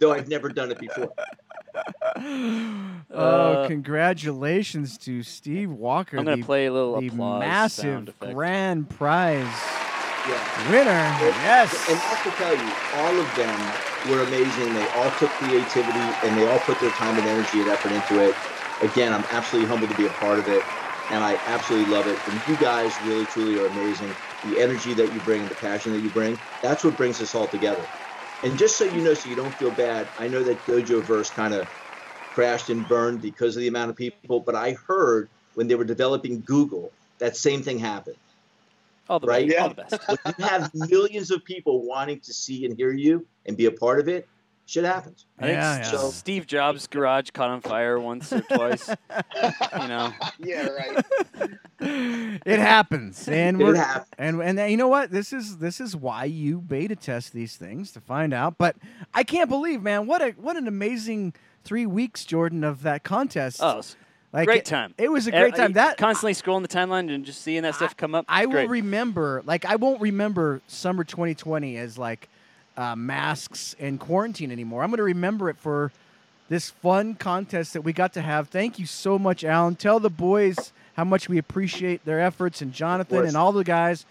[0.00, 1.12] though I've never done it before.
[2.16, 8.14] oh, Uh, congratulations to Steve Walker, I'm gonna play a little the applause massive sound
[8.20, 9.44] grand prize
[10.26, 10.70] Yeah.
[10.70, 10.90] winner.
[10.90, 11.88] And- Yes.
[11.90, 12.72] And I have to tell you,
[13.04, 14.72] all of them were amazing.
[14.74, 18.22] They all took creativity and they all put their time and energy and effort into
[18.30, 18.34] it.
[18.80, 20.64] Again, I'm absolutely humbled to be a part of it,
[21.08, 22.22] and I absolutely love it.
[22.26, 24.16] And you guys really, truly are amazing.
[24.42, 27.48] The energy that you bring, the passion that you bring, that's what brings us all
[27.48, 27.88] together.
[28.42, 31.30] And just so you know, so you don't feel bad, I know that Dojo Verse
[31.30, 31.68] kind of
[32.32, 35.84] crashed and burned because of the amount of people, but I heard when they were
[35.84, 38.16] developing Google, that same thing happened.
[39.08, 39.46] All the Right?
[39.46, 39.56] best.
[39.56, 39.62] Yeah.
[39.62, 40.00] All the best.
[40.08, 43.72] When you have millions of people wanting to see and hear you and be a
[43.72, 44.28] part of it,
[44.66, 45.26] shit happens.
[45.38, 45.98] I think Yeah, S- yeah.
[46.10, 48.88] Steve Jobs' garage caught on fire once or twice.
[49.80, 51.04] you know, yeah, right.
[51.80, 54.06] it happens, and It we're happens.
[54.18, 55.10] and and you know what?
[55.10, 58.56] This is this is why you beta test these things to find out.
[58.58, 58.76] But
[59.14, 63.60] I can't believe, man, what a what an amazing three weeks, Jordan, of that contest.
[63.62, 63.96] oh, it's
[64.32, 64.94] like great it, time.
[64.98, 65.70] It was a great time.
[65.70, 68.24] you That constantly scrolling the timeline and just seeing that stuff come up.
[68.28, 68.70] I will great.
[68.70, 72.28] remember, like, I won't remember summer 2020 as like
[72.76, 74.82] uh, masks and quarantine anymore.
[74.82, 75.92] I'm going to remember it for
[76.48, 78.48] this fun contest that we got to have.
[78.48, 79.74] Thank you so much, Alan.
[79.76, 84.04] Tell the boys how much we appreciate their efforts and Jonathan and all the guys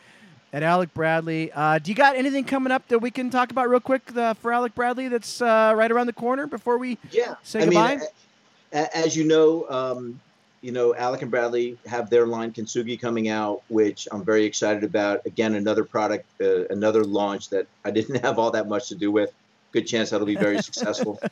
[0.53, 1.51] at Alec Bradley.
[1.53, 4.35] Uh, do you got anything coming up that we can talk about real quick the,
[4.41, 7.35] for Alec Bradley that's uh, right around the corner before we Yeah.
[7.43, 7.95] say I goodbye?
[7.97, 10.19] mean, as you know, um,
[10.61, 14.83] you know, Alec and Bradley have their line Kintsugi coming out, which I'm very excited
[14.83, 15.25] about.
[15.25, 19.11] Again, another product, uh, another launch that I didn't have all that much to do
[19.11, 19.31] with.
[19.71, 21.19] Good chance that'll be very successful.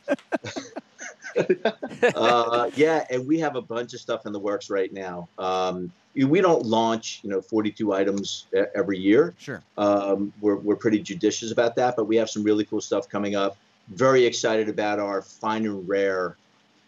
[2.15, 5.27] uh, yeah, and we have a bunch of stuff in the works right now.
[5.37, 9.33] Um, we don't launch, you know, 42 items every year.
[9.37, 9.61] sure.
[9.77, 13.35] Um, we're, we're pretty judicious about that, but we have some really cool stuff coming
[13.35, 13.57] up.
[13.89, 16.35] Very excited about our fine and rare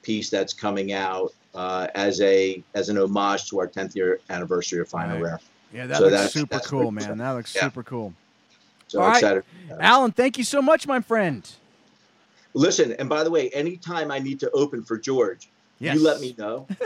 [0.02, 4.80] piece that's coming out uh, as a as an homage to our 10th year anniversary
[4.80, 5.24] of Final Right.
[5.24, 5.40] rare.
[5.74, 7.18] Yeah, that So looks that's- super that's cool, man.
[7.18, 7.62] That looks Yeah.
[7.62, 8.14] super cool.
[8.88, 9.16] So All right.
[9.18, 9.44] excited.
[9.80, 11.50] Alan, thank you so much, my friend.
[12.54, 15.48] Listen, and by the way, anytime I need to open for George,
[15.80, 15.96] Yes.
[15.96, 16.68] you let me know.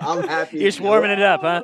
[0.00, 0.58] I'm happy.
[0.58, 1.62] You're just warming it up, huh?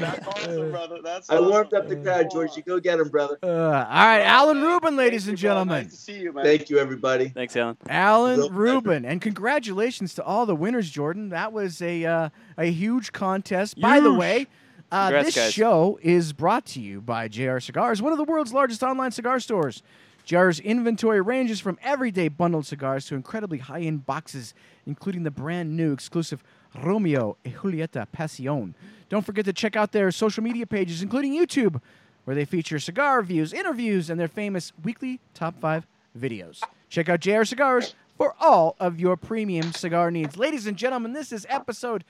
[0.00, 0.98] That's awesome, brother.
[1.02, 1.48] That's I awesome.
[1.50, 2.56] warmed up the crowd, George.
[2.56, 3.38] You go get him, brother.
[3.42, 3.52] Uh, all
[3.86, 5.82] right, Alan Thank- Rubin, ladies thank and gentlemen.
[5.84, 6.44] Nice to see you, man.
[6.44, 7.28] Thank you, everybody.
[7.28, 7.76] Thanks, Alan.
[7.88, 8.54] Alan Real pleasure.
[8.54, 11.28] Rubin, and congratulations to all the winners, Jordan.
[11.30, 13.80] That was a uh, a huge contest.
[13.80, 14.46] By the way,
[14.90, 15.52] uh, Congrats, this guys.
[15.52, 19.38] show is brought to you by JR Cigars, one of the world's largest online cigar
[19.40, 19.82] stores.
[20.24, 24.52] JR's inventory ranges from everyday bundled cigars to incredibly high-end boxes,
[24.86, 26.44] including the brand new exclusive
[26.80, 28.74] Romeo y Julieta Pasión.
[29.10, 31.80] Don't forget to check out their social media pages, including YouTube,
[32.24, 35.86] where they feature cigar reviews, interviews, and their famous weekly top five
[36.18, 36.62] videos.
[36.88, 40.36] Check out JR Cigars for all of your premium cigar needs.
[40.36, 42.04] Ladies and gentlemen, this is episode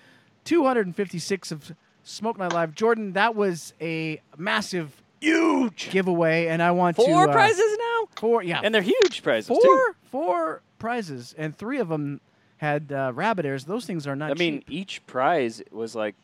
[0.44, 1.72] 256 of
[2.04, 2.74] Smoke Night Live.
[2.74, 8.08] Jordan, that was a massive, huge giveaway, and I want to Four uh, prizes now,
[8.16, 9.94] Four, yeah, and they're huge prizes four, too.
[10.04, 12.20] four prizes, and three of them
[12.58, 13.64] had uh, rabbit ears.
[13.64, 14.70] Those things are not I mean, cheap.
[14.70, 16.14] each prize was like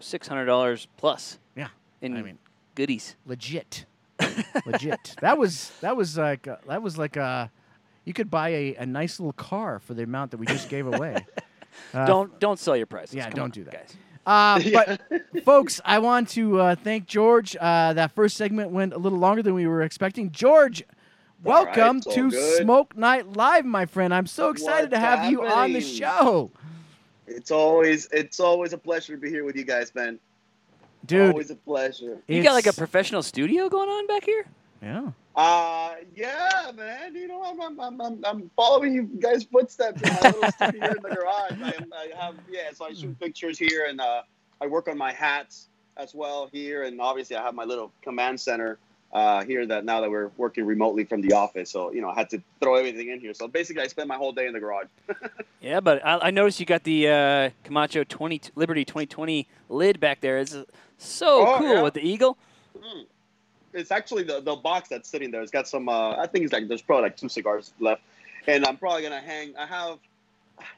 [0.00, 1.38] six hundred dollars plus.
[1.56, 1.68] Yeah,
[2.00, 2.38] in I mean-
[2.74, 3.16] goodies.
[3.26, 3.84] legit,
[4.66, 5.14] legit.
[5.20, 7.50] That was that was like uh, that was like a.
[8.06, 10.86] You could buy a, a nice little car for the amount that we just gave
[10.86, 11.16] away.
[11.94, 13.14] Uh, don't don't sell your prizes.
[13.14, 13.72] yeah, Come don't on, do that.
[13.72, 13.96] guys.
[14.26, 14.98] Uh,
[15.32, 17.56] but folks, I want to uh, thank George.
[17.58, 20.32] Uh, that first segment went a little longer than we were expecting.
[20.32, 20.82] George,
[21.44, 22.62] welcome it's all to good.
[22.62, 24.12] Smoke Night Live, my friend.
[24.12, 26.50] I'm so excited to What's have you on the show,
[27.30, 30.18] It's always it's always a pleasure to be here with you guys, Ben.
[31.06, 31.30] dude.
[31.30, 32.18] Always a pleasure.
[32.26, 34.46] You got like a professional studio going on back here.
[34.82, 35.10] yeah.
[35.36, 37.14] Uh, yeah, man.
[37.14, 40.90] You know, I'm I'm, I'm, I'm, I'm following you guys' footsteps in my little studio
[40.90, 41.52] in the garage.
[41.62, 44.22] I, am, I have yeah, so I shoot pictures here, and uh,
[44.60, 48.40] I work on my hats as well here, and obviously I have my little command
[48.40, 48.78] center
[49.12, 52.14] uh, here that now that we're working remotely from the office, so you know I
[52.14, 53.34] had to throw everything in here.
[53.34, 54.86] So basically, I spent my whole day in the garage.
[55.62, 60.22] Yeah, but I, I noticed you got the uh, Camacho 20 Liberty 2020 lid back
[60.22, 60.38] there.
[60.38, 60.64] It's uh,
[60.96, 61.82] so Oh, cool yeah.
[61.82, 62.38] with the eagle.
[62.78, 63.04] Mm.
[63.74, 65.42] It's actually the, the box that's sitting there.
[65.42, 65.88] It's got some.
[65.90, 68.00] Uh, I think it's like there's probably like two cigars left,
[68.46, 69.54] and I'm probably gonna hang.
[69.58, 69.98] I have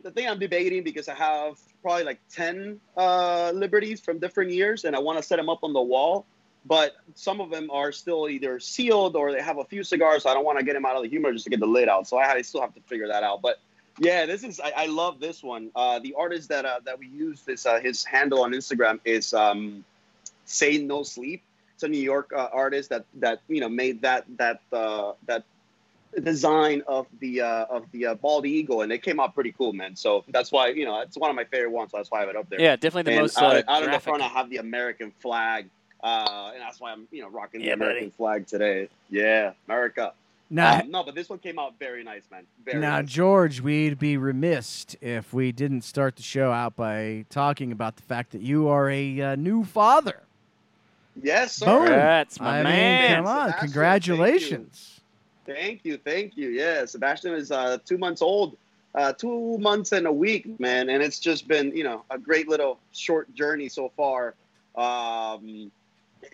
[0.03, 4.85] the thing I'm debating because I have probably like ten uh, liberties from different years,
[4.85, 6.27] and I want to set them up on the wall.
[6.65, 10.23] But some of them are still either sealed or they have a few cigars.
[10.23, 11.67] So I don't want to get them out of the humidor just to get the
[11.67, 12.07] lid out.
[12.07, 13.43] So I, I still have to figure that out.
[13.43, 13.59] But
[13.99, 15.71] yeah, this is I, I love this one.
[15.75, 19.35] Uh, the artist that uh, that we use this uh, his handle on Instagram is
[19.35, 19.85] um,
[20.45, 21.43] Say No Sleep.
[21.75, 25.45] It's a New York uh, artist that that you know made that that uh, that
[26.21, 29.73] design of the uh, of the uh, bald eagle, and it came out pretty cool,
[29.73, 29.97] man.
[29.97, 31.91] So that's why you know it's one of my favorite ones.
[31.91, 32.61] So that's why I have it up there.
[32.61, 35.11] Yeah, definitely the and most out, uh, out in the front, I have the American
[35.11, 35.69] flag,
[36.03, 37.91] uh, and that's why I'm you know rocking the Yeah, buddy.
[37.91, 38.89] American flag today.
[39.11, 40.13] Yeah, America.
[40.51, 42.45] Now, Um, no, but this one came out very nice, man.
[42.65, 43.09] Very now, nice.
[43.09, 48.03] George, we'd be remiss if we didn't start the show out by talking about the
[48.03, 50.21] fact that you are a uh, new father.
[51.23, 51.65] Yes, sir.
[51.67, 51.87] Boom.
[51.87, 53.11] Congrats, my I man.
[53.11, 55.01] mean, come on, Sebastian, congratulations.
[55.47, 56.51] Thank you, thank you.
[56.51, 58.57] Yeah, Sebastian is uh, two months old,
[58.95, 62.49] uh, two months and a week, man, and it's just been you know a great
[62.49, 64.35] little short journey so far.
[64.77, 65.71] Um,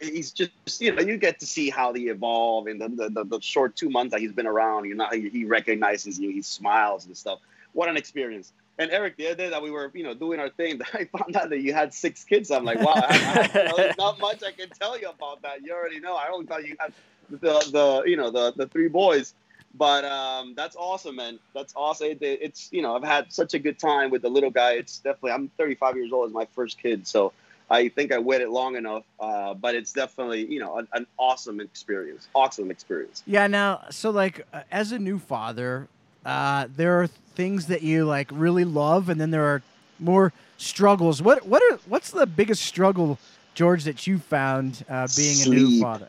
[0.01, 3.25] he's just you know you get to see how they evolve in the, the, the,
[3.25, 4.85] the short two months that he's been around.
[4.87, 7.41] You know he, recognizes you, he smiles and stuff.
[7.73, 8.53] What an experience!
[8.79, 11.37] And Eric, the other day that we were you know doing our thing, I found
[11.37, 12.51] out that you had six kids.
[12.51, 15.63] I'm like, wow, I, I, there's not much I can tell you about that.
[15.63, 16.17] You already know.
[16.17, 16.93] I only thought you had
[17.31, 17.37] the
[17.73, 19.35] the you know the the three boys
[19.75, 23.59] but um that's awesome man that's awesome it, it's you know i've had such a
[23.59, 26.81] good time with the little guy it's definitely i'm 35 years old as my first
[26.81, 27.33] kid so
[27.71, 31.61] i think i waited long enough uh but it's definitely you know an, an awesome
[31.61, 33.47] experience awesome experience Yeah.
[33.47, 35.89] Now, so like, uh, as a new father,
[36.25, 39.63] uh, there are things that you like really love, and then there are
[39.99, 41.21] more struggles.
[41.23, 43.19] What what are what's the biggest struggle,
[43.55, 46.09] George, that you found uh, being a new father?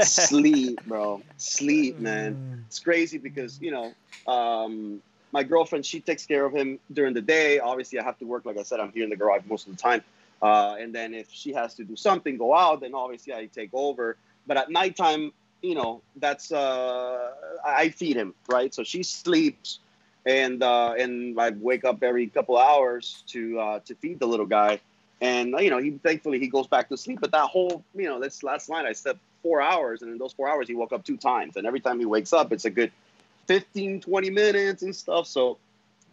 [0.02, 1.22] Sleep, bro.
[1.36, 2.64] Sleep, man.
[2.68, 3.92] It's crazy because you know,
[4.32, 5.02] um,
[5.32, 7.58] my girlfriend she takes care of him during the day.
[7.58, 8.44] Obviously, I have to work.
[8.44, 10.02] Like I said, I'm here in the garage most of the time.
[10.42, 13.70] Uh, and then if she has to do something, go out, then obviously I take
[13.72, 14.16] over.
[14.46, 17.30] But at nighttime, you know, that's uh,
[17.64, 18.74] I feed him, right?
[18.74, 19.80] So she sleeps,
[20.24, 24.46] and uh, and I wake up every couple hours to uh, to feed the little
[24.46, 24.80] guy.
[25.20, 27.20] And you know, he thankfully he goes back to sleep.
[27.20, 30.32] But that whole, you know, this last night I slept four hours, and in those
[30.32, 31.56] four hours he woke up two times.
[31.56, 32.90] And every time he wakes up, it's a good
[33.46, 35.26] 15, 20 minutes and stuff.
[35.26, 35.58] So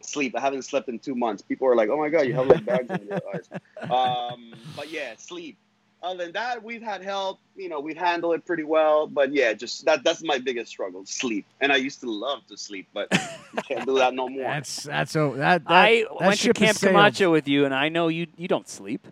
[0.08, 0.36] sleep.
[0.36, 1.42] I haven't slept in two months.
[1.42, 3.50] People are like, "Oh my god, you have like bags in your eyes."
[3.90, 5.58] Um, but yeah, sleep.
[6.04, 7.40] Other than that, we've had help.
[7.56, 9.08] You know, we've handled it pretty well.
[9.08, 11.46] But yeah, just that that's my biggest struggle: sleep.
[11.62, 14.44] And I used to love to sleep, but you can't do that no more.
[14.44, 16.94] That's that's so that, that I that went to Camp sailed.
[16.94, 19.08] Camacho with you, and I know you you don't sleep.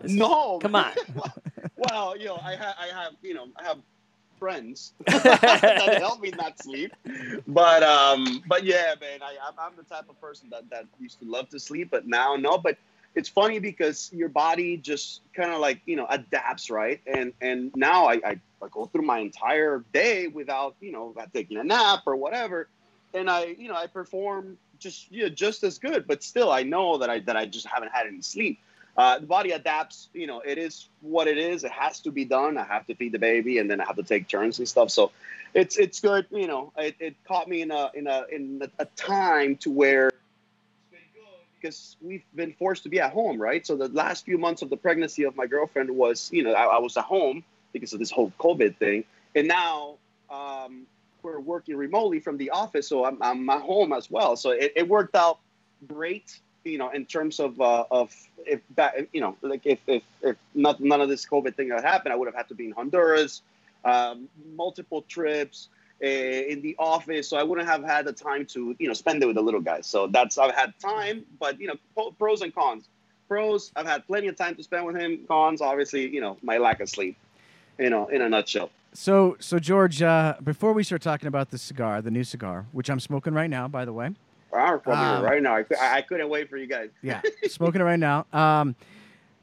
[0.00, 0.92] This is- no, Come on.
[1.76, 3.78] well, you know, I have, I have, you know, I have
[4.38, 6.92] friends that help me not sleep.
[7.46, 11.18] But, um, but yeah, man, I, I'm, I'm the type of person that that used
[11.20, 12.58] to love to sleep, but now no.
[12.58, 12.78] But
[13.14, 17.00] it's funny because your body just kind of like you know adapts, right?
[17.06, 21.56] And and now I, I I go through my entire day without you know taking
[21.58, 22.68] a nap or whatever,
[23.14, 26.98] and I you know I perform just yeah just as good, but still I know
[26.98, 28.60] that I that I just haven't had any sleep
[28.98, 30.08] uh, the body adapts.
[30.12, 31.62] You know, it is what it is.
[31.62, 32.58] It has to be done.
[32.58, 34.90] I have to feed the baby, and then I have to take turns and stuff.
[34.90, 35.12] So,
[35.54, 36.26] it's it's good.
[36.30, 40.10] You know, it, it caught me in a in a in a, time to where
[41.60, 43.66] because we've been forced to be at home, right?
[43.66, 46.64] So the last few months of the pregnancy of my girlfriend was, you know, I,
[46.64, 49.96] I was at home because of this whole COVID thing, and now
[50.30, 50.86] um,
[51.22, 54.36] we're working remotely from the office, so I'm, I'm at home as well.
[54.36, 55.38] So it, it worked out
[55.86, 58.14] great you know, in terms of uh, of
[58.46, 61.84] if that, you know, like if if, if not, none of this COVID thing had
[61.84, 63.42] happened, I would have had to be in Honduras,
[63.84, 65.68] um, multiple trips
[66.02, 69.22] uh, in the office, so I wouldn't have had the time to, you know, spend
[69.22, 69.86] it with the little guys.
[69.86, 72.88] So that's I've had time, but you know, pros and cons.
[73.28, 75.20] Pros, I've had plenty of time to spend with him.
[75.28, 77.16] Cons, obviously, you know, my lack of sleep.
[77.78, 78.70] You know, in a nutshell.
[78.92, 82.90] So so George, uh, before we start talking about the cigar, the new cigar, which
[82.90, 84.10] I'm smoking right now, by the way.
[84.52, 85.56] I'm from Um, right now.
[85.56, 86.90] I, I, couldn't wait for you guys.
[87.02, 88.26] Yeah, smoking it right now.
[88.32, 88.74] Um,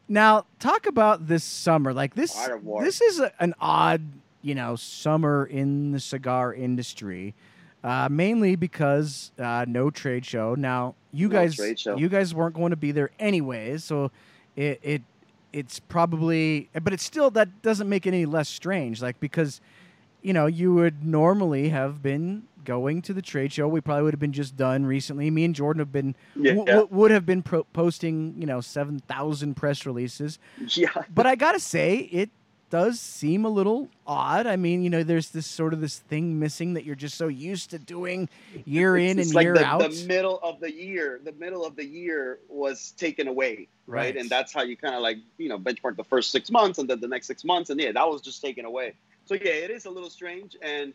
[0.07, 1.93] now talk about this summer.
[1.93, 2.83] Like this, Out of war.
[2.83, 4.01] this is a, an odd,
[4.41, 7.33] you know, summer in the cigar industry.
[7.83, 10.55] Uh, mainly because uh, no trade show.
[10.55, 14.09] Now you No guys, you guys weren't going to be there anyways, so
[14.55, 15.01] it, it
[15.53, 19.03] it's probably, but it's still that doesn't make it any less strange.
[19.03, 19.61] Like because
[20.25, 23.67] you know, you would normally have been going to the trade show.
[23.67, 25.29] We probably would have been just done recently.
[25.31, 26.55] Me and Jordan have been Yeah.
[26.55, 30.39] w- w- would have been pro- posting, you know, seven thousand press releases.
[30.69, 30.89] Yeah.
[31.13, 32.29] But I gotta say, it
[32.71, 34.47] does seem a little odd.
[34.47, 37.27] I mean, you know, there's this sort of this thing missing that you're just so
[37.27, 38.27] used to doing
[38.65, 39.79] year in and like year the, out.
[39.81, 44.17] the middle of the year the middle of the year was taken away right, Right.
[44.17, 46.89] and that's how you kind of like you know benchmark the first six months and
[46.89, 48.93] then the next six months and yeah that was just taken away
[49.25, 50.93] so yeah it is a little strange and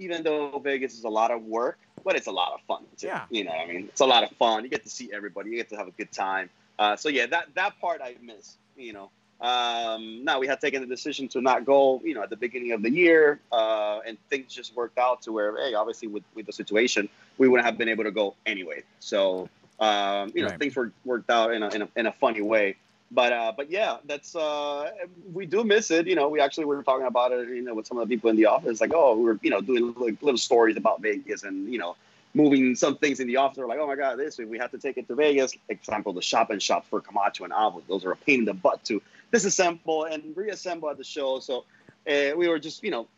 [0.00, 3.06] even though vegas is a lot of work but it's a lot of fun too.
[3.06, 3.24] Yeah.
[3.30, 5.50] you know what i mean it's a lot of fun you get to see everybody
[5.50, 8.56] you get to have a good time uh, so yeah that that part i miss
[8.76, 9.10] you know
[9.40, 12.72] um, now we had taken the decision to not go, you know, at the beginning
[12.72, 16.44] of the year, uh, and things just worked out to where, hey, obviously with, with
[16.44, 17.08] the situation,
[17.38, 18.82] we wouldn't have been able to go anyway.
[18.98, 20.58] So, um, you know, Right.
[20.58, 22.76] things were worked out in a, in a, in a funny way.
[23.12, 24.90] But, uh, but yeah, that's, uh,
[25.32, 26.06] we do miss it.
[26.06, 28.30] You know, we actually were talking about it, you know, with some of the people
[28.30, 31.42] in the office, like, oh, we were, you know, doing little, little stories about Vegas
[31.42, 31.96] and, you know,
[32.34, 33.58] moving some things in the office.
[33.58, 35.54] We're like, oh my God, this, we have to take it to Vegas.
[35.68, 37.82] Example, the shop and shop for Camacho and Avo.
[37.88, 41.40] Those are a pain in the butt to disassemble and reassemble at the show.
[41.40, 41.64] So
[42.08, 43.08] uh, we were just, you know,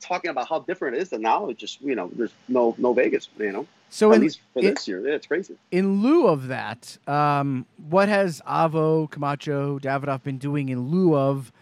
[0.00, 1.48] talking about how different it is now.
[1.48, 4.60] It's just, you know, there's no no Vegas, you know, so at in, least for
[4.60, 5.06] it- this year.
[5.06, 5.56] Yeah, it's crazy.
[5.70, 11.52] in lieu of that, um, what has Avo, Camacho, Davidoff been doing in lieu of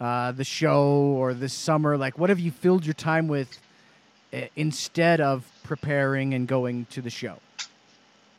[0.00, 1.96] uh, the show or this summer?
[1.96, 3.58] Like, what have you filled your time with
[4.54, 7.38] instead of preparing and going to the show?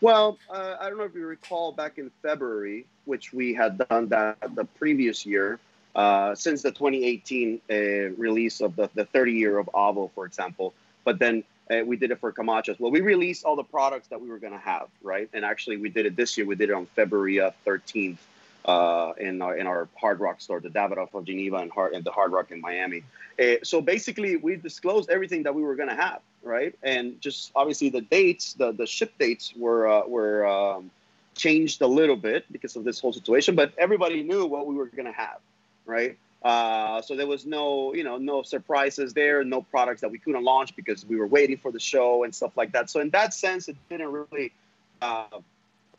[0.01, 4.07] Well, uh, I don't know if you recall back in February, which we had done
[4.09, 5.59] that the previous year,
[5.95, 7.73] uh, since the 2018 uh,
[8.15, 10.75] release of the, the 30 year of Avo, for example.
[11.03, 12.91] But then uh, we did it for Camacho well.
[12.91, 15.29] We released all the products that we were going to have, right?
[15.33, 16.45] And actually, we did it this year.
[16.45, 18.17] We did it on February uh, 13th.
[18.65, 22.03] uh, in our in our Hard Rock store, the Davidoff of Geneva and, Hard, and
[22.03, 23.03] the Hard Rock in Miami.
[23.39, 26.75] Uh, so basically, we disclosed everything that we were going to have, right?
[26.83, 30.91] And just obviously the dates, the the ship dates were uh, were um,
[31.35, 34.87] changed a little bit because of this whole situation, but everybody knew what we were
[34.87, 35.39] going to have,
[35.85, 36.17] right?
[36.43, 40.43] Uh, so there was no, you know, no surprises there, no products that we couldn't
[40.43, 42.89] launch because we were waiting for the show and stuff like that.
[42.89, 44.51] So in that sense, it didn't really
[45.01, 45.39] uh,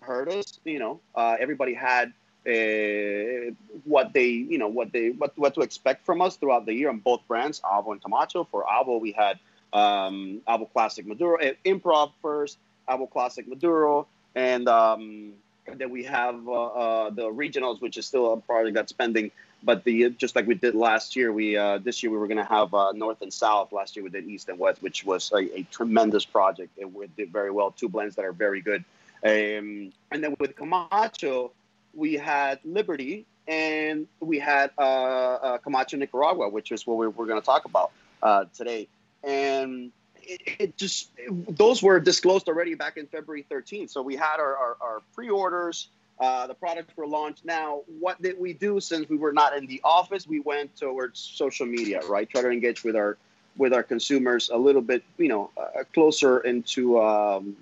[0.01, 0.59] hurt us.
[0.65, 2.13] You know, uh, everybody had
[2.47, 3.53] uh,
[3.85, 6.89] what they, you know, what they, what, what to expect from us throughout the year
[6.89, 8.45] on both brands, Avo and Camacho.
[8.45, 9.39] For Avo, we had
[9.73, 12.59] um, Avo Classic Maduro, uh, Improv first,
[12.89, 15.33] Avo Classic Maduro, and um,
[15.75, 19.31] then we have uh, the regionals, which is still a project that's pending.
[19.63, 22.39] But the just like we did last year, we uh, this year we were going
[22.39, 23.73] to have uh, North and South.
[23.73, 26.71] Last year we did East and West, which was a, a tremendous project.
[26.77, 27.73] It, did very well.
[27.73, 28.85] Two blends that are very good.
[29.25, 31.53] Um, and then with Camacho,
[31.93, 37.27] we had Liberty and we had uh, uh, Camacho Nicaragua, which is what we're, we're
[37.27, 37.91] going to talk about
[38.23, 38.89] uh, today.
[39.25, 39.91] And
[40.23, 43.91] it, it just it, those were disclosed already back in February 13th.
[43.91, 45.89] So we had our, our, our pre-orders.
[46.21, 47.45] Uh, the products were launched.
[47.45, 50.27] Now, what did we do since we were not in the office?
[50.27, 52.29] We went towards social media, right?
[52.29, 53.17] Try to engage with our
[53.57, 57.57] with our consumers a little bit, you know, uh, closer into um,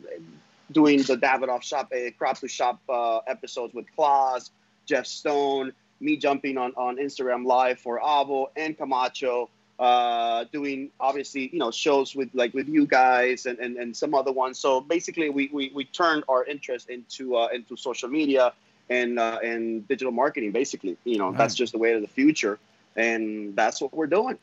[0.70, 4.50] doing the Davidoff shop, a crop to shop uh, episodes with Claus,
[4.84, 9.48] Jeff Stone, me jumping on, on Instagram live for Avo and Camacho,
[9.78, 14.14] uh, doing obviously, you know, shows with like with you guys and, and, and some
[14.14, 14.58] other ones.
[14.58, 18.52] So basically we, we, we turned our interest into, uh, into social media
[18.88, 22.58] and, uh, and digital marketing, basically, you know, that's just the way of the future.
[22.96, 24.38] And that's what we're doing.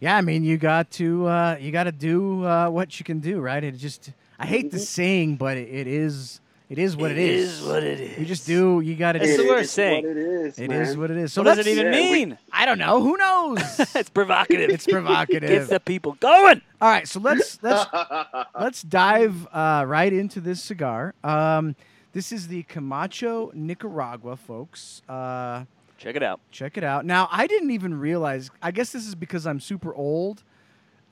[0.00, 3.20] Yeah, I mean, you got to uh, you got to do uh, what you can
[3.20, 3.62] do, right?
[3.62, 6.40] It just I hate the saying, but it, it is
[6.72, 7.62] it is what it is.
[7.62, 8.18] what it is.
[8.18, 8.80] You just do.
[8.80, 9.42] You got to It's do.
[9.42, 10.04] the worst It's saying.
[10.06, 10.82] What it is, It man.
[10.82, 11.32] is what it is.
[11.32, 12.38] So what does it even yeah, we- mean?
[12.52, 13.00] I don't know.
[13.02, 13.60] Who knows?
[13.94, 14.70] it's provocative.
[14.70, 15.48] it's provocative.
[15.50, 16.62] Gets the people going.
[16.80, 17.86] All right, so let's let's
[18.58, 21.14] let's dive uh, right into this cigar.
[21.22, 21.76] Um,
[22.12, 25.02] this is the Camacho Nicaragua, folks.
[25.08, 25.64] Uh,
[25.98, 26.40] Check it out.
[26.50, 27.06] check it out.
[27.06, 28.50] Now, I didn't even realize.
[28.60, 30.42] I guess this is because I'm super old.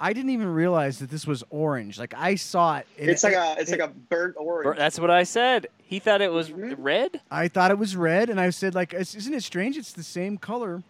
[0.03, 1.99] I didn't even realize that this was orange.
[1.99, 2.87] Like I saw it.
[2.99, 4.65] and It's it- like a it's it- like a burnt orange.
[4.65, 5.67] Bur- That's what I said.
[5.85, 6.75] He thought it was Mhm.
[6.79, 7.21] red.
[7.31, 9.77] I thought it was red, and I said, like, "Is- isn't it strange?
[9.77, 10.83] It's the same color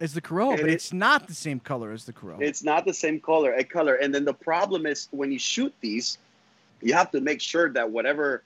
[0.00, 2.40] as the Corojo, It but it's not the same color as the Corojo.
[2.40, 3.96] It's not the same color, a color.
[3.96, 6.16] And then the problem is when you shoot these,
[6.80, 8.42] you have to make sure that whatever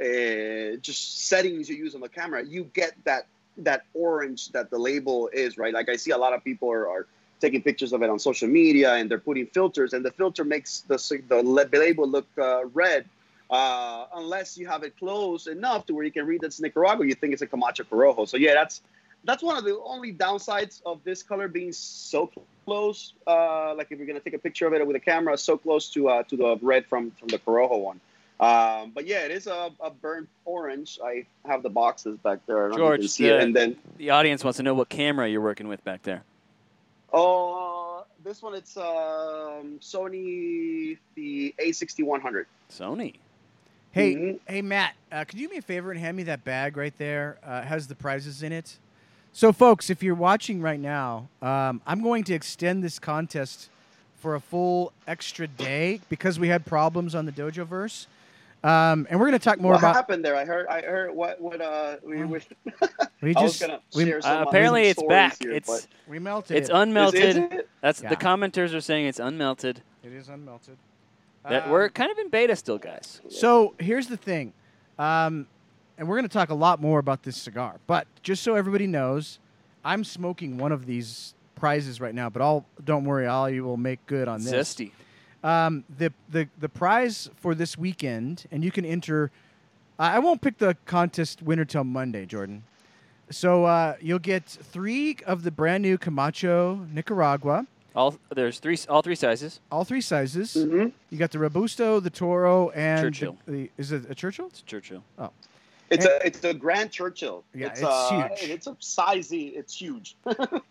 [0.00, 3.26] uh, just settings you use on the camera, you get that
[3.58, 5.72] that orange that the label is, right?
[5.72, 7.06] Like I see a lot of people are, are
[7.40, 10.80] taking pictures of it on social media and they're putting filters, and the filter makes
[10.88, 10.96] the
[11.28, 11.42] the
[11.78, 13.04] label look uh, red.
[13.48, 17.14] Uh, unless you have it close enough to where you can read that's Nicaragua, you
[17.14, 18.26] think it's a Camacho Corojo.
[18.28, 18.82] So yeah, that's
[19.24, 22.30] that's one of the only downsides of this color being so
[22.64, 23.12] close.
[23.26, 25.88] Uh, like if you're gonna take a picture of it with a camera, so close
[25.90, 28.00] to uh, to the red from from the Corojo one.
[28.38, 30.98] Um, but yeah, it is a, a burnt orange.
[31.02, 32.66] I have the boxes back there.
[32.66, 33.30] I don't know if you George, can see it.
[33.30, 36.22] the- and then The audience wants to know what camera you're working with back there.
[37.26, 42.44] Oh, this one it's um, Sony the A6100.
[42.70, 43.14] Sony.
[43.92, 44.38] hey, Mhm.
[44.46, 46.92] hey, Matt, uh, could you do me a favor and hand me that bag right
[46.98, 47.38] there?
[47.42, 48.76] Uh, it has the prizes in it.
[49.32, 53.70] So, folks, if you're watching right now, um, I'm going to extend this contest
[54.18, 58.06] for a full extra day because we had problems on the Dojoverse.
[58.64, 59.88] Um, and we're going to talk more what about.
[59.90, 60.34] What happened there?
[60.34, 60.66] I heard.
[60.66, 62.40] I heard what what uh we, we,
[63.22, 63.62] We just
[63.94, 65.36] we, Uh, uh, apparently, it's back.
[65.40, 66.56] here, it's we melted.
[66.56, 67.14] it's unmelted.
[67.14, 67.68] Is, is it?
[67.80, 68.08] That's Yeah.
[68.08, 69.78] the commenters are saying it's unmelted.
[70.02, 70.76] It is unmelted.
[71.48, 73.20] That Um, we're kind of in beta still, guys.
[73.28, 74.52] So here's the thing,
[74.98, 75.46] um,
[75.96, 77.76] and we're going to talk a lot more about this cigar.
[77.86, 79.38] But just so everybody knows,
[79.84, 82.30] I'm smoking one of these prizes right now.
[82.30, 84.74] But I'll don't worry, I will make good on this.
[84.74, 84.90] Zesty.
[85.46, 89.30] Um, the the the prize for this weekend, and you can enter.
[89.98, 92.64] I I won't pick the contest winner till Monday, Jordan.
[93.30, 99.02] So uh, you'll get three of the brand new Camacho Nicaragua, All there's three, all
[99.02, 99.60] three sizes.
[99.70, 100.54] all three sizes.
[100.56, 100.92] Mhm.
[101.10, 103.36] You got the Robusto, the Toro, and the- Churchill.
[103.46, 104.46] The, is it a Churchill?
[104.46, 105.02] It's a Churchill.
[105.18, 105.30] Oh,
[105.90, 107.44] it's a it's a Grand Churchill.
[107.54, 108.50] Yeah, it's, it's uh, huge.
[108.50, 109.56] It's a sizey.
[109.56, 110.16] It's huge.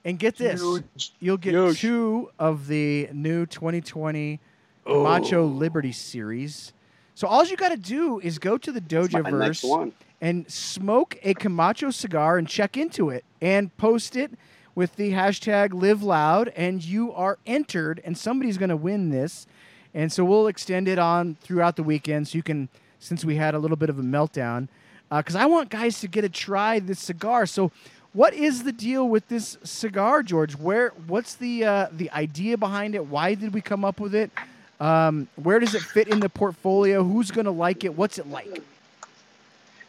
[0.04, 1.12] And get this, Huge.
[1.22, 1.80] you'll get Huge.
[1.80, 4.40] two of the new 2020
[4.86, 5.04] Oh.
[5.04, 6.74] Camacho Liberty series.
[7.16, 11.92] So all you got to do is go to the Dojoverse and smoke a Camacho
[11.92, 14.32] cigar and check into it and post it
[14.76, 19.48] with the hashtag Live Loud, and you are entered, and somebody's going to win this.
[19.94, 22.68] And so we'll extend it on throughout the weekend, so you can,
[23.00, 24.68] since we had a little bit of a meltdown.
[25.10, 27.46] because I want guys to get a try this cigar.
[27.46, 27.72] So,
[28.12, 30.56] what is the deal with this cigar, George?
[30.58, 33.06] Where what's the uh, the idea behind it?
[33.08, 34.32] Why did we come up with it?
[34.80, 37.04] Um, where does it fit in the portfolio?
[37.04, 37.96] Who's going to like it?
[37.96, 38.62] What's it like?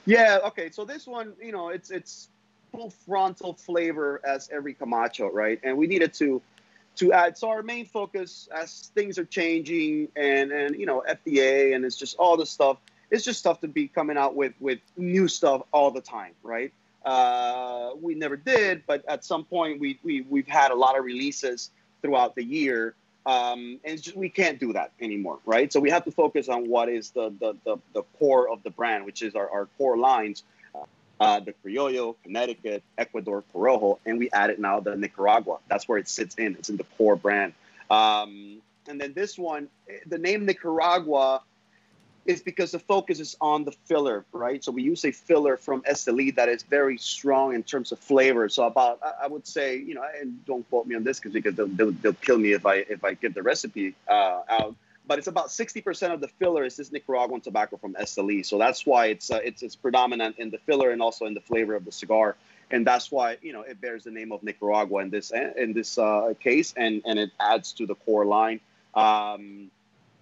[0.05, 0.39] Yeah.
[0.45, 0.71] Okay.
[0.71, 2.29] So this one, you know, it's it's
[2.73, 5.59] full frontal flavor as every Camacho, right?
[5.63, 6.41] And we needed to
[6.97, 7.37] to add.
[7.39, 11.97] So our main focus, as things are changing, and and you know, FDA, and it's
[11.97, 12.79] just all the stuff.
[13.11, 16.73] It's just stuff to be coming out with with new stuff all the time, right?
[17.05, 21.05] Uh, we never did, but at some point we we we've had a lot of
[21.05, 21.71] releases
[22.03, 22.95] throughout the year.
[23.27, 25.73] Um, and just, we can't do that anymore, right?
[25.73, 28.71] So we have to focus on what is the the, the, the core of the
[28.71, 30.45] brand, which is our, our core lines,
[31.19, 35.59] uh, the Criollo, Connecticut, Ecuador, Corojo, and we added now the Nicaragua.
[35.69, 36.55] That's where it sits in.
[36.55, 37.53] It's in the core brand.
[37.91, 39.69] Um, and then this one,
[40.07, 41.43] the name Nicaragua
[42.27, 44.63] is because the focus is on the filler, right?
[44.63, 48.49] So we use a filler from Esteli that is very strong in terms of flavor.
[48.49, 51.69] So about, I would say, you know, and don't quote me on this because they'll,
[51.69, 54.75] they'll, they'll, kill me if I if I give the recipe uh, out.
[55.07, 58.45] But it's about 60% of the filler is this Nicaraguan tobacco from Esteli.
[58.45, 61.41] So that's why it's, uh, it's it's predominant in the filler and also in the
[61.41, 62.35] flavor of the cigar.
[62.73, 65.99] And that's why you know it bears the name of Nicaragua in this in this
[65.99, 68.59] uh, case, and and it adds to the core line.
[68.95, 69.71] Um,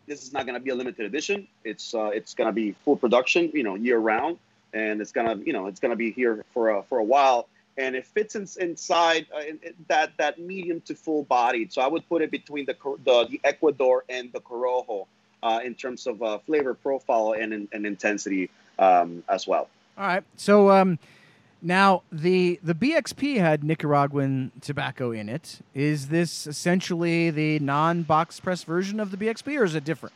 [0.06, 1.46] this is not going to be a limited edition.
[1.64, 4.38] It's uh, it's going to be full production, you know, year round,
[4.72, 7.48] and it's gonna you know it's going to be here for a, for a while.
[7.76, 11.72] And it fits in, inside uh, in, in that that medium to full bodied.
[11.72, 15.06] So I would put it between the the, the Ecuador and the Corojo
[15.42, 19.68] uh, in terms of uh, flavor profile and, and intensity um, as well.
[19.96, 20.24] All right.
[20.36, 20.98] So um,
[21.64, 25.60] now, the the BXP had Nicaraguan tobacco in it.
[25.72, 30.14] Is this essentially the non-box press version of the BXP, or is it different?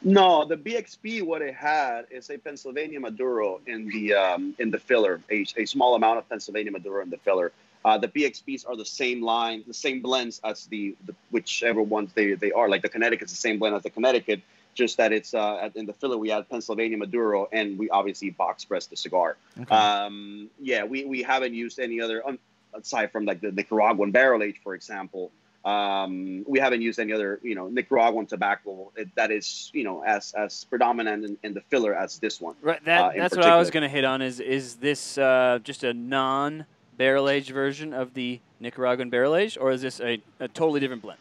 [0.00, 4.78] No, the BXP what it had is a Pennsylvania Maduro in the um, in the
[4.78, 7.50] filler, a, a small amount of Pennsylvania Maduro in the filler.
[7.84, 12.12] Uh, the BXPs are the same line, the same blends as the, the whichever ones
[12.14, 12.68] they, they are.
[12.68, 14.40] Like the Connecticut's the same blend as the Connecticut,
[14.78, 18.64] just that it's uh, in the filler we had Pennsylvania Maduro, and we obviously box
[18.64, 19.36] pressed the cigar.
[19.60, 19.74] Okay.
[19.74, 22.38] Um, yeah, we, we haven't used any other um,
[22.72, 25.32] aside from like the Nicaraguan barrel age, for example.
[25.64, 30.32] Um, we haven't used any other you know Nicaraguan tobacco that is you know as
[30.32, 32.54] as predominant in, in the filler as this one.
[32.62, 32.82] Right.
[32.84, 34.22] That, uh, that's what I was going to hit on.
[34.22, 36.64] Is is this uh, just a non
[36.96, 41.02] barrel aged version of the Nicaraguan barrel age, or is this a, a totally different
[41.02, 41.18] blend?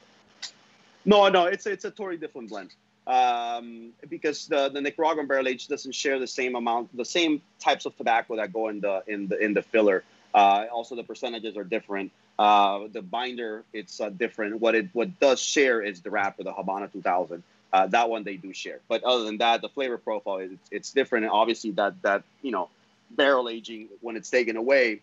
[1.07, 2.75] No, no, it's it's a totally different blend
[3.07, 7.85] um, because the, the Nicaraguan barrel age doesn't share the same amount, the same types
[7.85, 10.03] of tobacco that go in the in the in the filler.
[10.33, 12.11] Uh, also, the percentages are different.
[12.37, 14.59] Uh, the binder it's uh, different.
[14.59, 17.41] What it what does share is the wrapper, the Habano 2000.
[17.71, 20.91] Uh, that one they do share, but other than that, the flavor profile is it's
[20.91, 21.23] different.
[21.23, 22.69] And obviously, that that you know
[23.11, 25.01] barrel aging when it's taken away,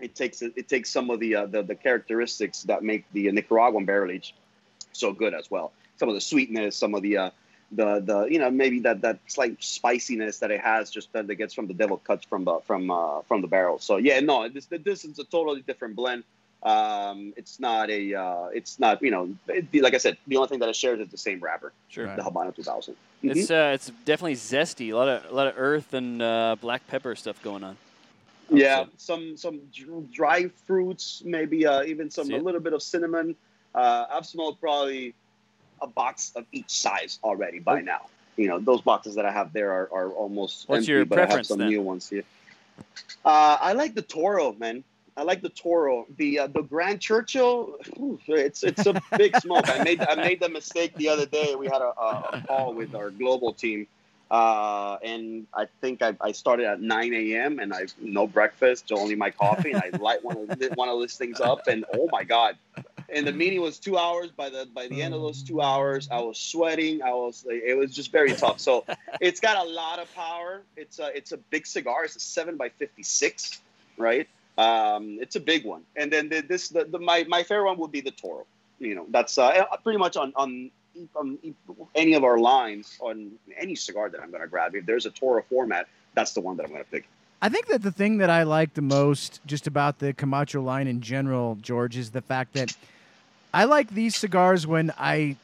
[0.00, 3.84] it takes it takes some of the uh, the, the characteristics that make the Nicaraguan
[3.84, 4.34] barrel age
[4.96, 7.30] so good as well some of the sweetness, some of the uh,
[7.72, 11.36] the the you know maybe that that slight spiciness that it has just that it
[11.36, 13.78] gets from the devil cuts from the from uh, from the barrel.
[13.78, 16.24] So yeah, no, this this is a totally different blend.
[16.62, 20.48] Um, it's not a uh, it's not you know it, like I said, the only
[20.48, 21.72] thing that it shares is the same wrapper.
[21.88, 22.94] Sure, the Habano 2000.
[22.94, 23.38] Mm-hmm.
[23.38, 24.92] It's uh, it's definitely zesty.
[24.92, 27.76] A lot of a lot of earth and uh, black pepper stuff going on.
[28.48, 29.60] Yeah, some some
[30.12, 33.34] dry fruits, maybe uh, even some a little bit of cinnamon.
[33.76, 35.14] Uh, I've smelled probably
[35.82, 37.84] a box of each size already by oh.
[37.84, 38.06] now.
[38.36, 41.18] You know, those boxes that I have there are, are almost What's empty, your but
[41.18, 41.68] I have some then?
[41.68, 42.24] new ones here.
[43.24, 44.84] Uh, I like the Toro, man.
[45.16, 46.06] I like the Toro.
[46.18, 47.78] The uh, the Grand Churchill,
[48.26, 49.66] it's it's a big smoke.
[49.68, 51.54] I made I made the mistake the other day.
[51.54, 53.86] We had a, a call with our global team,
[54.30, 57.58] uh, and I think I, I started at 9 a.m.
[57.58, 61.16] and I no breakfast, only my coffee, and I light one of one of these
[61.16, 62.58] things up, and oh my god,
[63.08, 64.30] and the meeting was two hours.
[64.30, 67.02] By the by the end of those two hours, I was sweating.
[67.02, 68.60] I was it was just very tough.
[68.60, 68.84] So
[69.20, 70.62] it's got a lot of power.
[70.76, 72.04] It's a it's a big cigar.
[72.04, 73.60] It's a seven by fifty six,
[73.96, 74.28] right?
[74.58, 75.82] Um, it's a big one.
[75.96, 78.46] And then the, this the, the my my favorite one would be the Toro.
[78.78, 80.70] You know, that's uh, pretty much on on
[81.14, 81.38] on
[81.94, 84.74] any of our lines on any cigar that I'm going to grab.
[84.74, 87.08] If there's a Toro format, that's the one that I'm going to pick.
[87.42, 90.86] I think that the thing that I like the most just about the Camacho line
[90.86, 92.74] in general, George, is the fact that
[93.56, 95.36] I like these cigars when I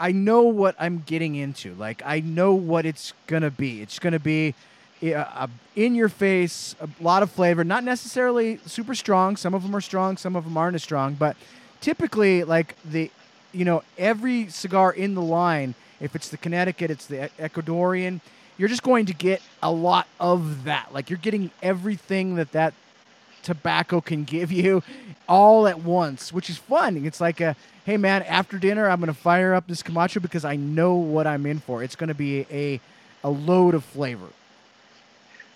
[0.00, 1.72] I know what I'm getting into.
[1.76, 3.80] Like I know what it's gonna be.
[3.80, 4.56] It's gonna be
[5.04, 7.62] uh, in your face, a lot of flavor.
[7.62, 9.36] Not necessarily super strong.
[9.36, 10.16] Some of them are strong.
[10.16, 11.14] Some of them aren't as strong.
[11.14, 11.36] But
[11.80, 13.08] typically, like the
[13.52, 18.20] you know every cigar in the line, if it's the Connecticut, it's the Ecuadorian.
[18.56, 20.92] you're just going to get a lot of that.
[20.92, 22.74] Like you're getting everything that that
[23.48, 24.82] tobacco can give you
[25.26, 27.06] all at once, which is fun.
[27.06, 30.44] It's like a hey man, after dinner I'm going to fire up this Camacho because
[30.44, 31.82] I know what I'm in for.
[31.82, 32.78] It's going to be a
[33.24, 34.28] a load of flavor.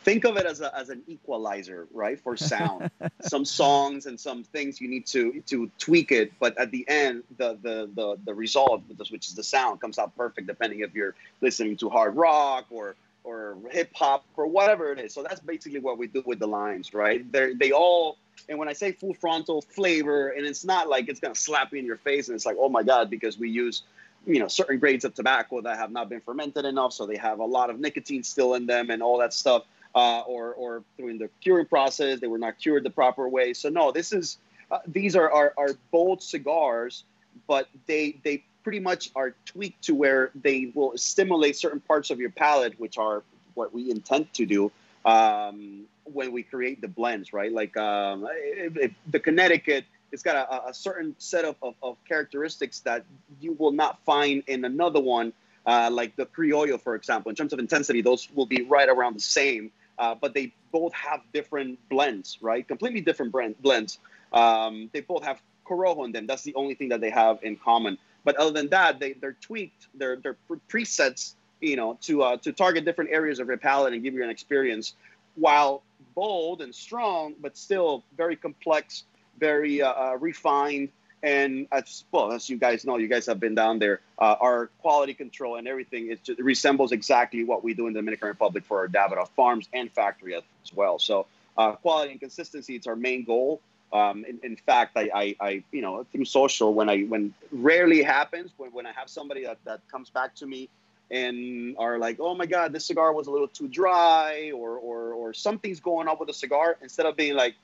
[0.04, 2.90] Think of it as, a, as an equalizer, right, for sound.
[3.20, 7.24] some songs and some things you need to to tweak it, but at the end,
[7.36, 10.46] the the the, the result, which is the sound, comes out perfect.
[10.46, 15.14] Depending if you're listening to hard rock or or hip hop or whatever it is.
[15.14, 17.30] So that's basically what we do with the lines, right?
[17.30, 18.18] They they all
[18.48, 21.78] and when I say full frontal flavor, and it's not like it's gonna slap you
[21.78, 23.82] in your face and it's like, oh my god, because we use
[24.26, 27.38] you know certain grades of tobacco that have not been fermented enough, so they have
[27.38, 29.64] a lot of nicotine still in them and all that stuff.
[29.94, 33.52] Uh, or or through the curing process, they were not cured the proper way.
[33.52, 34.38] So no, this is
[34.70, 37.04] uh, these are, are are bold cigars,
[37.46, 42.20] but they they pretty much are tweaked to where they will stimulate certain parts of
[42.20, 43.22] your palate, which are
[43.54, 44.72] what we intend to do
[45.04, 47.52] um, when we create the blends, right?
[47.52, 51.96] Like um, if, if the Connecticut, it's got a, a certain set of, of, of,
[52.06, 53.04] characteristics that
[53.40, 55.32] you will not find in another one,
[55.66, 57.30] uh, like the Criollo, for example.
[57.30, 60.92] In terms of intensity, those will be right around the same, uh, but they both
[60.92, 62.66] have different blends, right?
[62.66, 63.32] Completely different
[63.62, 63.98] blends.
[64.32, 66.26] Um, they both have Corojo in them.
[66.26, 67.98] That's the only thing that they have in common.
[68.24, 70.36] But other than that, they, they're tweaked, they're, they're
[70.68, 74.22] presets, you know, to, uh, to target different areas of your palate and give you
[74.22, 74.94] an experience
[75.34, 75.82] while
[76.14, 79.04] bold and strong, but still very complex,
[79.38, 80.90] very uh, uh, refined.
[81.24, 84.00] And as well as you guys know, you guys have been down there.
[84.18, 88.00] Uh, our quality control and everything it, just, resembles exactly what we do in the
[88.00, 90.42] Dominican Republic for our Davidoff farms and factory as
[90.74, 90.98] well.
[90.98, 93.60] So uh, quality and consistency it's our main goal.
[93.92, 98.02] Um, in, in, fact, I, I, I, you know, through social, when I, when rarely
[98.02, 100.70] happens, when, when I have somebody that, that comes back to me
[101.10, 105.12] and are like, oh my God, this cigar was a little too dry or, or,
[105.12, 107.54] or something's going on with the cigar, instead of being like,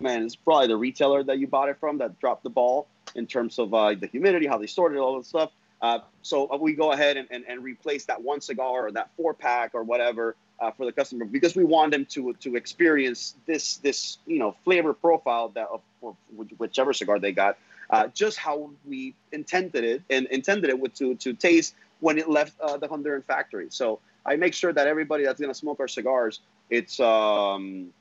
[0.00, 3.26] man, it's probably the retailer that you bought it from that dropped the ball in
[3.26, 5.50] terms of uh, the humidity, how they stored it, all that stuff.
[5.82, 9.10] Uh, so uh, we go ahead and, and, and, replace that one cigar or that
[9.18, 13.34] four pack or whatever uh, for the customer because we want them to to experience
[13.46, 16.16] this this you know flavor profile that of, for
[16.58, 17.58] whichever cigar they got,
[17.90, 22.28] uh, just how we intended it and intended it with to to taste when it
[22.28, 23.66] left uh, the Honduran factory.
[23.70, 26.40] So I make sure that everybody that's gonna smoke our cigars,
[26.70, 27.92] it's um,